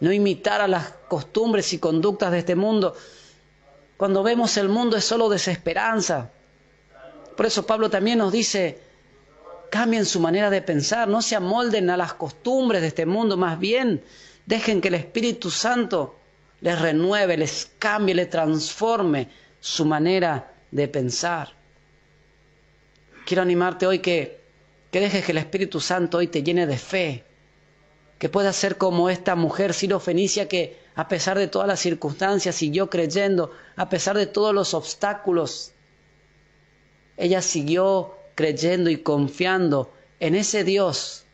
no 0.00 0.12
imitar 0.12 0.60
a 0.60 0.66
las 0.66 0.88
costumbres 1.08 1.72
y 1.72 1.78
conductas 1.78 2.32
de 2.32 2.40
este 2.40 2.56
mundo. 2.56 2.96
Cuando 3.96 4.24
vemos 4.24 4.56
el 4.56 4.68
mundo 4.68 4.96
es 4.96 5.04
solo 5.04 5.28
desesperanza. 5.28 6.31
Por 7.36 7.46
eso 7.46 7.66
Pablo 7.66 7.90
también 7.90 8.18
nos 8.18 8.32
dice, 8.32 8.78
cambien 9.70 10.04
su 10.04 10.20
manera 10.20 10.50
de 10.50 10.62
pensar, 10.62 11.08
no 11.08 11.22
se 11.22 11.36
amolden 11.36 11.90
a 11.90 11.96
las 11.96 12.14
costumbres 12.14 12.82
de 12.82 12.88
este 12.88 13.06
mundo, 13.06 13.36
más 13.36 13.58
bien 13.58 14.02
dejen 14.46 14.80
que 14.80 14.88
el 14.88 14.94
Espíritu 14.94 15.50
Santo 15.50 16.16
les 16.60 16.78
renueve, 16.78 17.36
les 17.36 17.70
cambie, 17.78 18.14
les 18.14 18.28
transforme 18.28 19.28
su 19.60 19.84
manera 19.84 20.52
de 20.70 20.88
pensar. 20.88 21.52
Quiero 23.24 23.42
animarte 23.42 23.86
hoy 23.86 24.00
que, 24.00 24.40
que 24.90 25.00
dejes 25.00 25.24
que 25.24 25.32
el 25.32 25.38
Espíritu 25.38 25.80
Santo 25.80 26.18
hoy 26.18 26.26
te 26.26 26.42
llene 26.42 26.66
de 26.66 26.78
fe, 26.78 27.24
que 28.18 28.28
pueda 28.28 28.52
ser 28.52 28.76
como 28.76 29.10
esta 29.10 29.34
mujer 29.34 29.74
Fenicia 29.74 30.48
que 30.48 30.78
a 30.94 31.08
pesar 31.08 31.38
de 31.38 31.48
todas 31.48 31.66
las 31.66 31.80
circunstancias 31.80 32.54
siguió 32.54 32.90
creyendo, 32.90 33.52
a 33.76 33.88
pesar 33.88 34.16
de 34.16 34.26
todos 34.26 34.54
los 34.54 34.74
obstáculos, 34.74 35.72
ella 37.16 37.42
siguió 37.42 38.14
creyendo 38.34 38.90
y 38.90 38.98
confiando 38.98 39.92
en 40.20 40.34
ese 40.34 40.64
Dios 40.64 41.24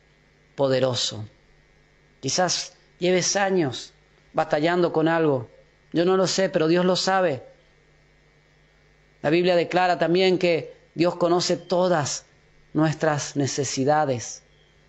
poderoso. 0.55 1.25
Quizás 2.21 2.75
lleves 2.99 3.37
años 3.37 3.93
batallando 4.33 4.93
con 4.93 5.09
algo, 5.09 5.49
yo 5.93 6.05
no 6.05 6.17
lo 6.17 6.27
sé, 6.27 6.49
pero 6.49 6.69
Dios 6.69 6.85
lo 6.85 6.97
sabe. 6.97 7.43
La 9.23 9.31
Biblia 9.31 9.57
declara 9.57 9.99
también 9.99 10.39
que 10.39 10.77
Dios 10.95 11.17
conoce 11.17 11.57
todas 11.57 12.27
nuestras 12.73 13.37
necesidades. 13.37 14.43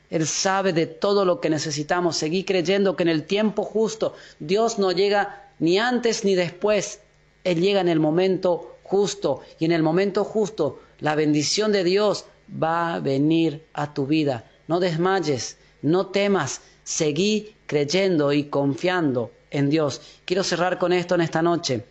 Él 0.09 0.25
sabe 0.25 0.73
de 0.73 0.87
todo 0.87 1.23
lo 1.23 1.39
que 1.39 1.49
necesitamos. 1.49 2.17
Seguí 2.17 2.43
creyendo 2.43 2.95
que 2.95 3.03
en 3.03 3.09
el 3.09 3.25
tiempo 3.25 3.63
justo 3.63 4.13
Dios 4.39 4.79
no 4.79 4.91
llega 4.91 5.51
ni 5.59 5.77
antes 5.77 6.25
ni 6.25 6.35
después. 6.35 7.01
Él 7.43 7.61
llega 7.61 7.79
en 7.79 7.89
el 7.89 7.99
momento 7.99 8.68
justo. 8.89 9.41
Y 9.59 9.65
en 9.65 9.71
el 9.71 9.83
momento 9.83 10.23
justo 10.23 10.81
la 10.99 11.15
bendición 11.15 11.71
de 11.71 11.83
Dios 11.83 12.25
va 12.51 12.95
a 12.95 12.99
venir 12.99 13.63
a 13.73 13.93
tu 13.93 14.07
vida. 14.07 14.49
No 14.67 14.79
desmayes, 14.79 15.57
no 15.81 16.07
temas. 16.07 16.61
Seguí 16.83 17.55
creyendo 17.67 18.33
y 18.33 18.45
confiando 18.45 19.31
en 19.51 19.69
Dios. 19.69 20.01
Quiero 20.25 20.43
cerrar 20.43 20.79
con 20.79 20.91
esto 20.91 21.13
en 21.15 21.21
esta 21.21 21.43
noche. 21.43 21.85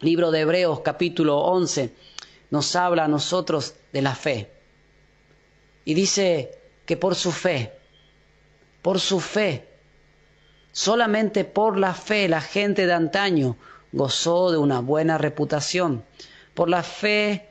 Libro 0.00 0.30
de 0.30 0.40
Hebreos 0.40 0.80
capítulo 0.80 1.38
11 1.38 1.92
nos 2.50 2.74
habla 2.76 3.04
a 3.04 3.08
nosotros 3.08 3.74
de 3.92 4.02
la 4.02 4.14
fe. 4.14 4.50
Y 5.84 5.92
dice 5.92 6.58
que 6.86 6.96
por 6.96 7.14
su 7.14 7.30
fe, 7.30 7.72
por 8.80 9.00
su 9.00 9.20
fe, 9.20 9.68
solamente 10.72 11.44
por 11.44 11.76
la 11.76 11.92
fe 11.92 12.28
la 12.28 12.40
gente 12.40 12.86
de 12.86 12.92
antaño 12.94 13.56
gozó 13.92 14.50
de 14.50 14.58
una 14.58 14.80
buena 14.80 15.18
reputación. 15.18 16.04
Por 16.54 16.68
la 16.68 16.82
fe 16.82 17.48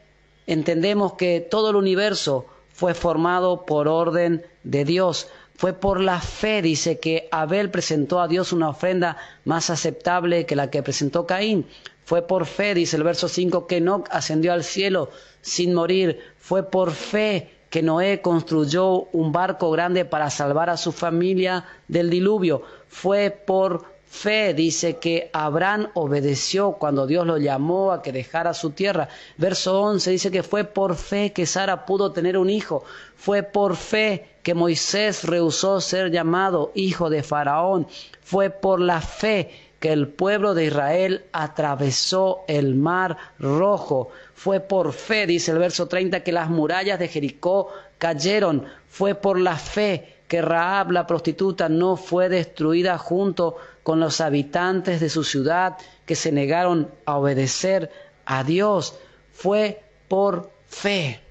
entendemos 0.48 1.14
que 1.14 1.40
todo 1.40 1.70
el 1.70 1.76
universo 1.76 2.46
fue 2.72 2.94
formado 2.94 3.66
por 3.66 3.88
orden 3.88 4.46
de 4.64 4.86
Dios. 4.86 5.28
Fue 5.56 5.74
por 5.74 6.02
la 6.02 6.20
fe, 6.20 6.62
dice, 6.62 7.00
que 7.00 7.30
Abel 7.32 7.72
presentó 7.72 8.20
a 8.20 8.28
Dios 8.28 8.52
una 8.52 8.70
ofrenda 8.70 9.18
más 9.46 9.70
aceptable 9.70 10.46
que 10.46 10.58
la 10.58 10.70
que 10.70 10.84
presentó 10.84 11.26
Caín. 11.26 11.66
Fue 12.04 12.22
por 12.22 12.46
fe, 12.46 12.74
dice 12.74 12.98
el 12.98 13.04
verso 13.04 13.30
5, 13.30 13.66
que 13.66 13.80
no 13.80 14.04
ascendió 14.12 14.52
al 14.52 14.64
cielo 14.64 15.10
sin 15.42 15.74
morir. 15.74 16.20
Fue 16.38 16.70
por 16.70 16.92
fe 16.92 17.50
que 17.70 17.82
Noé 17.82 18.22
construyó 18.22 19.06
un 19.12 19.32
barco 19.32 19.72
grande 19.72 20.06
para 20.06 20.30
salvar 20.30 20.70
a 20.70 20.78
su 20.78 20.92
familia 20.92 21.66
del 21.88 22.10
diluvio. 22.10 22.62
Fue 22.90 23.32
por 23.32 23.95
fe, 24.16 24.54
dice 24.54 24.98
que 24.98 25.30
Abraham 25.34 25.90
obedeció 25.94 26.74
cuando 26.74 27.06
Dios 27.06 27.28
lo 27.28 27.38
llamó 27.38 27.92
a 27.92 28.02
que 28.02 28.12
dejara 28.12 28.54
su 28.54 28.72
tierra. 28.72 29.10
Verso 29.38 29.82
11 29.82 30.12
dice 30.12 30.32
que 30.32 30.42
fue 30.42 30.64
por 30.64 30.96
fe 30.96 31.34
que 31.34 31.46
Sara 31.46 31.86
pudo 31.86 32.12
tener 32.12 32.38
un 32.38 32.50
hijo. 32.50 32.84
Fue 33.16 33.44
por 33.44 33.76
fe 33.76 34.38
que 34.42 34.54
Moisés 34.54 35.24
rehusó 35.26 35.82
ser 35.82 36.12
llamado 36.12 36.72
hijo 36.74 37.10
de 37.10 37.24
Faraón. 37.24 37.88
Fue 38.22 38.50
por 38.50 38.80
la 38.80 39.02
fe 39.02 39.52
que 39.80 39.92
el 39.92 40.08
pueblo 40.08 40.54
de 40.54 40.66
Israel 40.66 41.26
atravesó 41.34 42.46
el 42.48 42.74
mar 42.76 43.18
rojo. 43.38 44.10
Fue 44.34 44.62
por 44.62 44.94
fe, 44.94 45.28
dice 45.28 45.52
el 45.52 45.60
verso 45.60 45.88
30, 45.88 46.24
que 46.24 46.32
las 46.32 46.50
murallas 46.50 46.98
de 46.98 47.10
Jericó 47.10 47.70
cayeron. 47.98 48.66
Fue 48.90 49.14
por 49.14 49.40
la 49.40 49.58
fe 49.58 50.16
que 50.28 50.42
Raab 50.42 50.92
la 50.92 51.06
prostituta 51.06 51.70
no 51.70 51.98
fue 51.98 52.30
destruida 52.30 52.98
junto 52.98 53.58
con 53.86 54.00
los 54.00 54.20
habitantes 54.20 55.00
de 55.00 55.12
su 55.12 55.24
ciudad 55.24 55.78
que 56.08 56.16
se 56.16 56.32
negaron 56.32 56.90
a 57.06 57.20
obedecer 57.20 57.92
a 58.26 58.44
Dios. 58.44 58.96
Fue 59.32 59.84
por 60.08 60.50
fe. 60.66 61.22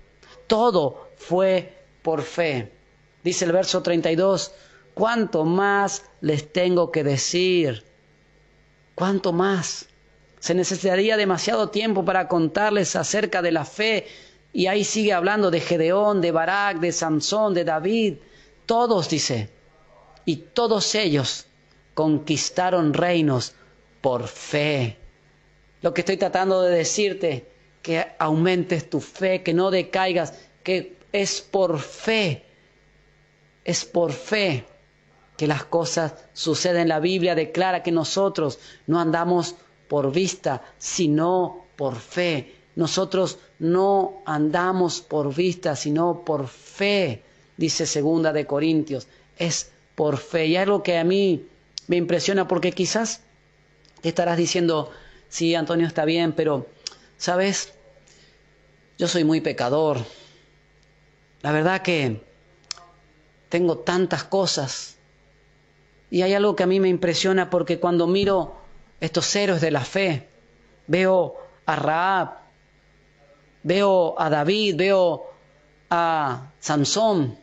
Todo 0.46 1.08
fue 1.16 1.76
por 2.00 2.22
fe. 2.22 2.70
Dice 3.24 3.44
el 3.44 3.50
verso 3.50 3.82
32, 3.82 4.52
¿cuánto 4.94 5.44
más 5.44 6.04
les 6.20 6.52
tengo 6.52 6.92
que 6.92 7.02
decir? 7.02 7.82
¿Cuánto 8.94 9.32
más? 9.32 9.88
Se 10.38 10.54
necesitaría 10.54 11.16
demasiado 11.16 11.70
tiempo 11.70 12.04
para 12.04 12.28
contarles 12.28 12.94
acerca 12.94 13.42
de 13.42 13.50
la 13.50 13.64
fe. 13.64 14.06
Y 14.52 14.68
ahí 14.68 14.84
sigue 14.84 15.12
hablando 15.12 15.50
de 15.50 15.58
Gedeón, 15.58 16.20
de 16.20 16.30
Barak, 16.30 16.78
de 16.78 16.92
Sansón, 16.92 17.52
de 17.52 17.64
David. 17.64 18.14
Todos, 18.64 19.08
dice. 19.08 19.50
Y 20.24 20.36
todos 20.36 20.94
ellos 20.94 21.48
conquistaron 21.94 22.92
reinos 22.92 23.54
por 24.00 24.28
fe. 24.28 24.98
Lo 25.80 25.94
que 25.94 26.02
estoy 26.02 26.16
tratando 26.16 26.62
de 26.62 26.76
decirte, 26.76 27.46
que 27.84 28.06
aumentes 28.18 28.88
tu 28.88 29.00
fe, 29.00 29.42
que 29.42 29.52
no 29.52 29.70
decaigas, 29.70 30.32
que 30.62 30.96
es 31.12 31.42
por 31.42 31.78
fe. 31.78 32.42
Es 33.62 33.84
por 33.84 34.12
fe 34.12 34.64
que 35.36 35.46
las 35.46 35.64
cosas 35.64 36.14
suceden. 36.32 36.88
La 36.88 36.98
Biblia 36.98 37.34
declara 37.34 37.82
que 37.82 37.92
nosotros 37.92 38.58
no 38.86 38.98
andamos 38.98 39.54
por 39.86 40.10
vista, 40.12 40.62
sino 40.78 41.66
por 41.76 41.96
fe. 41.96 42.54
Nosotros 42.74 43.38
no 43.58 44.22
andamos 44.24 45.02
por 45.02 45.34
vista, 45.34 45.76
sino 45.76 46.24
por 46.24 46.48
fe, 46.48 47.22
dice 47.58 47.84
segunda 47.84 48.32
de 48.32 48.46
Corintios. 48.46 49.06
Es 49.36 49.72
por 49.94 50.16
fe. 50.16 50.46
Y 50.46 50.56
algo 50.56 50.82
que 50.82 50.96
a 50.96 51.04
mí 51.04 51.46
me 51.86 51.96
impresiona 51.96 52.48
porque 52.48 52.72
quizás 52.72 53.22
te 54.00 54.08
estarás 54.08 54.36
diciendo, 54.36 54.90
sí, 55.28 55.54
Antonio 55.54 55.86
está 55.86 56.04
bien, 56.04 56.32
pero, 56.32 56.66
¿sabes? 57.16 57.72
Yo 58.98 59.08
soy 59.08 59.24
muy 59.24 59.40
pecador. 59.40 59.98
La 61.42 61.52
verdad 61.52 61.82
que 61.82 62.22
tengo 63.48 63.78
tantas 63.78 64.24
cosas. 64.24 64.96
Y 66.10 66.22
hay 66.22 66.34
algo 66.34 66.56
que 66.56 66.62
a 66.62 66.66
mí 66.66 66.80
me 66.80 66.88
impresiona 66.88 67.50
porque 67.50 67.80
cuando 67.80 68.06
miro 68.06 68.56
estos 69.00 69.34
héroes 69.36 69.60
de 69.60 69.70
la 69.70 69.84
fe, 69.84 70.28
veo 70.86 71.36
a 71.66 71.76
Raab, 71.76 72.38
veo 73.62 74.14
a 74.18 74.30
David, 74.30 74.76
veo 74.76 75.30
a 75.90 76.52
Sansón. 76.60 77.38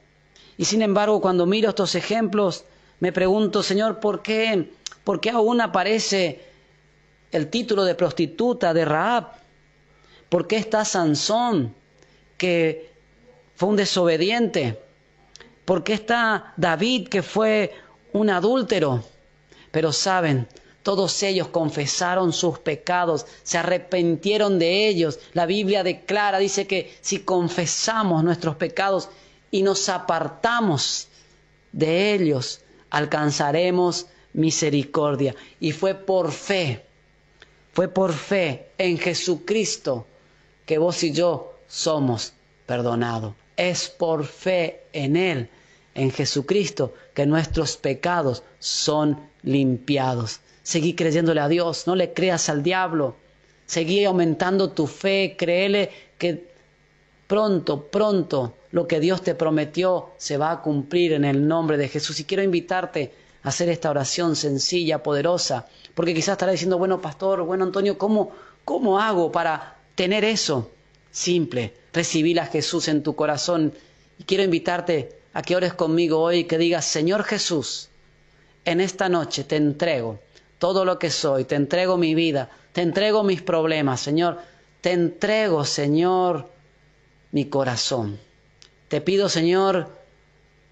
Y 0.57 0.65
sin 0.65 0.81
embargo, 0.81 1.21
cuando 1.21 1.45
miro 1.45 1.69
estos 1.69 1.95
ejemplos, 1.95 2.65
me 3.01 3.11
pregunto, 3.11 3.63
Señor, 3.63 3.99
¿por 3.99 4.21
qué, 4.21 4.71
por 5.03 5.19
qué 5.19 5.31
aún 5.31 5.59
aparece 5.59 6.39
el 7.31 7.49
título 7.49 7.83
de 7.83 7.95
prostituta 7.95 8.75
de 8.75 8.85
Raab? 8.85 9.31
¿Por 10.29 10.47
qué 10.47 10.57
está 10.57 10.85
Sansón, 10.85 11.73
que 12.37 12.91
fue 13.55 13.69
un 13.69 13.75
desobediente? 13.75 14.79
¿Por 15.65 15.83
qué 15.83 15.93
está 15.93 16.53
David, 16.57 17.07
que 17.07 17.23
fue 17.23 17.73
un 18.13 18.29
adúltero? 18.29 19.03
Pero 19.71 19.91
saben, 19.91 20.47
todos 20.83 21.23
ellos 21.23 21.47
confesaron 21.47 22.31
sus 22.31 22.59
pecados, 22.59 23.25
se 23.41 23.57
arrepintieron 23.57 24.59
de 24.59 24.87
ellos. 24.87 25.17
La 25.33 25.47
Biblia 25.47 25.83
declara, 25.83 26.37
dice 26.37 26.67
que 26.67 26.95
si 27.01 27.21
confesamos 27.21 28.23
nuestros 28.23 28.57
pecados 28.57 29.09
y 29.49 29.63
nos 29.63 29.89
apartamos 29.89 31.07
de 31.71 32.13
ellos, 32.13 32.61
alcanzaremos 32.91 34.07
misericordia. 34.33 35.35
Y 35.59 35.71
fue 35.71 35.95
por 35.95 36.31
fe, 36.31 36.85
fue 37.73 37.87
por 37.87 38.13
fe 38.13 38.69
en 38.77 38.97
Jesucristo 38.97 40.05
que 40.65 40.77
vos 40.77 41.03
y 41.03 41.11
yo 41.11 41.55
somos 41.67 42.33
perdonados. 42.65 43.33
Es 43.57 43.89
por 43.89 44.25
fe 44.25 44.83
en 44.93 45.17
Él, 45.17 45.49
en 45.95 46.11
Jesucristo, 46.11 46.93
que 47.13 47.25
nuestros 47.25 47.77
pecados 47.77 48.43
son 48.59 49.19
limpiados. 49.43 50.39
Seguí 50.63 50.93
creyéndole 50.93 51.41
a 51.41 51.47
Dios, 51.47 51.87
no 51.87 51.95
le 51.95 52.13
creas 52.13 52.49
al 52.49 52.63
diablo. 52.63 53.15
Seguí 53.65 54.03
aumentando 54.05 54.71
tu 54.71 54.87
fe, 54.87 55.35
créele 55.37 55.89
que 56.17 56.51
pronto, 57.27 57.87
pronto 57.87 58.55
lo 58.71 58.87
que 58.87 58.99
Dios 58.99 59.21
te 59.21 59.35
prometió 59.35 60.11
se 60.17 60.37
va 60.37 60.51
a 60.51 60.61
cumplir 60.61 61.13
en 61.13 61.25
el 61.25 61.47
nombre 61.47 61.77
de 61.77 61.89
Jesús. 61.89 62.19
Y 62.19 62.25
quiero 62.25 62.43
invitarte 62.43 63.13
a 63.43 63.49
hacer 63.49 63.69
esta 63.69 63.89
oración 63.89 64.35
sencilla, 64.35 65.03
poderosa, 65.03 65.67
porque 65.93 66.13
quizás 66.13 66.33
estará 66.33 66.51
diciendo, 66.51 66.77
bueno, 66.77 67.01
pastor, 67.01 67.43
bueno, 67.43 67.65
Antonio, 67.65 67.97
¿cómo, 67.97 68.31
cómo 68.63 68.99
hago 68.99 69.31
para 69.31 69.77
tener 69.95 70.23
eso? 70.23 70.71
Simple, 71.11 71.73
recibir 71.91 72.39
a 72.39 72.45
Jesús 72.45 72.87
en 72.87 73.03
tu 73.03 73.15
corazón. 73.15 73.73
Y 74.17 74.23
quiero 74.23 74.43
invitarte 74.43 75.19
a 75.33 75.41
que 75.41 75.55
ores 75.55 75.73
conmigo 75.73 76.19
hoy 76.19 76.39
y 76.39 76.43
que 76.45 76.57
digas, 76.57 76.85
Señor 76.85 77.23
Jesús, 77.23 77.89
en 78.63 78.79
esta 78.79 79.09
noche 79.09 79.43
te 79.43 79.57
entrego 79.57 80.19
todo 80.59 80.85
lo 80.85 80.99
que 80.99 81.09
soy, 81.09 81.45
te 81.45 81.55
entrego 81.55 81.97
mi 81.97 82.13
vida, 82.13 82.49
te 82.71 82.83
entrego 82.83 83.23
mis 83.23 83.41
problemas, 83.41 83.99
Señor, 83.99 84.37
te 84.79 84.91
entrego, 84.91 85.65
Señor, 85.65 86.49
mi 87.31 87.45
corazón. 87.45 88.19
Te 88.91 88.99
pido, 88.99 89.29
Señor, 89.29 89.87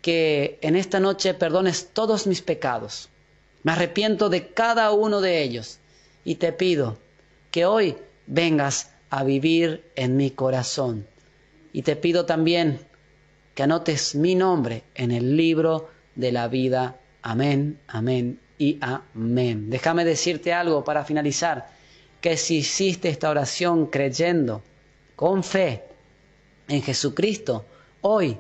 que 0.02 0.60
en 0.62 0.76
esta 0.76 1.00
noche 1.00 1.34
perdones 1.34 1.92
todos 1.94 2.28
mis 2.28 2.42
pecados. 2.42 3.08
Me 3.64 3.72
arrepiento 3.72 4.28
de 4.28 4.50
cada 4.50 4.92
uno 4.92 5.22
de 5.22 5.42
ellos 5.42 5.80
y 6.26 6.36
te 6.36 6.52
pido 6.52 6.98
que 7.50 7.66
hoy 7.66 7.96
vengas 8.28 8.92
a 9.10 9.24
vivir 9.24 9.90
en 9.96 10.18
mi 10.18 10.32
corazón. 10.32 11.08
Y 11.72 11.84
te 11.84 11.96
pido 11.96 12.26
también 12.26 12.82
que 13.56 13.64
anotes 13.64 14.16
mi 14.16 14.36
nombre 14.36 14.84
en 14.96 15.12
el 15.12 15.38
libro 15.38 15.90
de 16.16 16.34
la 16.34 16.50
vida. 16.50 17.00
Amén, 17.22 17.80
amén 17.88 18.42
y 18.58 18.80
amén. 18.82 19.70
Déjame 19.70 20.04
decirte 20.04 20.52
algo 20.52 20.84
para 20.84 21.06
finalizar, 21.06 21.70
que 22.20 22.36
si 22.36 22.58
hiciste 22.58 23.08
esta 23.08 23.30
oración 23.30 23.86
creyendo, 23.86 24.62
con 25.16 25.42
fe, 25.42 25.86
en 26.68 26.82
Jesucristo, 26.82 27.66
hoy, 28.02 28.38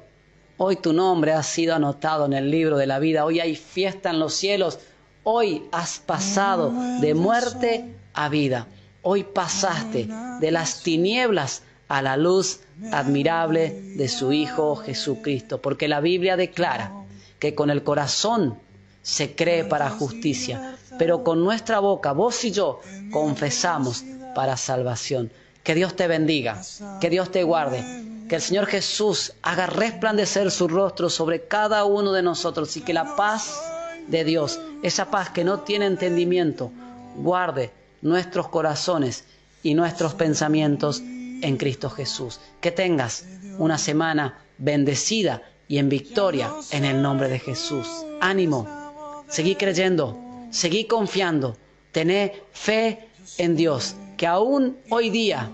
hoy 0.58 0.76
tu 0.76 0.94
nombre 0.94 1.34
ha 1.34 1.44
sido 1.44 1.76
anotado 1.76 2.26
en 2.26 2.34
el 2.34 2.52
libro 2.52 2.78
de 2.78 2.88
la 2.88 3.00
vida, 3.00 3.26
hoy 3.26 3.40
hay 3.40 3.56
fiesta 3.56 4.10
en 4.10 4.20
los 4.20 4.34
cielos, 4.34 4.80
hoy 5.24 5.64
has 5.72 6.00
pasado 6.00 6.72
de 7.00 7.14
muerte 7.14 7.96
a 8.14 8.30
vida, 8.30 8.68
hoy 9.02 9.24
pasaste 9.24 10.08
de 10.40 10.52
las 10.52 10.84
tinieblas 10.84 11.64
a 11.88 12.02
la 12.02 12.18
luz 12.18 12.62
admirable 12.92 13.82
de 13.96 14.08
su 14.08 14.32
Hijo 14.32 14.76
Jesucristo, 14.76 15.62
porque 15.62 15.88
la 15.88 16.00
Biblia 16.00 16.38
declara 16.38 16.94
que 17.40 17.56
con 17.56 17.70
el 17.70 17.84
corazón 17.84 18.60
se 19.02 19.36
cree 19.36 19.64
para 19.64 19.90
justicia, 19.90 20.76
pero 20.98 21.24
con 21.24 21.44
nuestra 21.44 21.80
boca, 21.80 22.12
vos 22.12 22.44
y 22.44 22.52
yo, 22.52 22.80
confesamos 23.12 24.04
para 24.36 24.58
salvación. 24.58 25.32
Que 25.64 25.76
Dios 25.76 25.96
te 25.96 26.08
bendiga, 26.08 26.62
que 27.02 27.10
Dios 27.10 27.32
te 27.32 27.44
guarde, 27.44 27.84
que 28.30 28.36
el 28.36 28.42
Señor 28.42 28.68
Jesús 28.68 29.34
haga 29.42 29.66
resplandecer 29.66 30.52
su 30.52 30.68
rostro 30.68 31.10
sobre 31.10 31.48
cada 31.48 31.84
uno 31.84 32.14
de 32.14 32.22
nosotros 32.22 32.78
y 32.78 32.82
que 32.82 32.94
la 32.94 33.16
paz 33.16 33.60
de 34.08 34.24
Dios, 34.24 34.60
esa 34.84 35.10
paz 35.10 35.32
que 35.32 35.44
no 35.44 35.62
tiene 35.62 35.88
entendimiento, 35.88 36.72
guarde 37.16 37.72
nuestros 38.02 38.48
corazones 38.48 39.26
y 39.64 39.74
nuestros 39.74 40.14
pensamientos 40.14 41.02
en 41.02 41.58
Cristo 41.58 41.90
Jesús. 41.90 42.40
Que 42.62 42.72
tengas 42.72 43.26
una 43.58 43.80
semana 43.80 44.38
bendecida 44.60 45.42
y 45.68 45.80
en 45.80 45.90
victoria 45.90 46.52
en 46.72 46.86
el 46.86 47.02
nombre 47.02 47.30
de 47.30 47.40
Jesús. 47.40 47.88
Ánimo 48.22 49.24
seguí 49.28 49.56
creyendo, 49.56 50.18
seguí 50.52 50.86
confiando, 50.86 51.58
tené 51.92 52.44
fe 52.52 53.10
en 53.40 53.56
Dios, 53.56 53.96
que 54.18 54.28
aún 54.28 54.78
hoy 54.90 55.10
día 55.10 55.50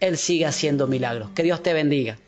Él 0.00 0.16
sigue 0.16 0.46
haciendo 0.46 0.86
milagros. 0.86 1.30
Que 1.34 1.42
Dios 1.42 1.62
te 1.62 1.72
bendiga. 1.72 2.18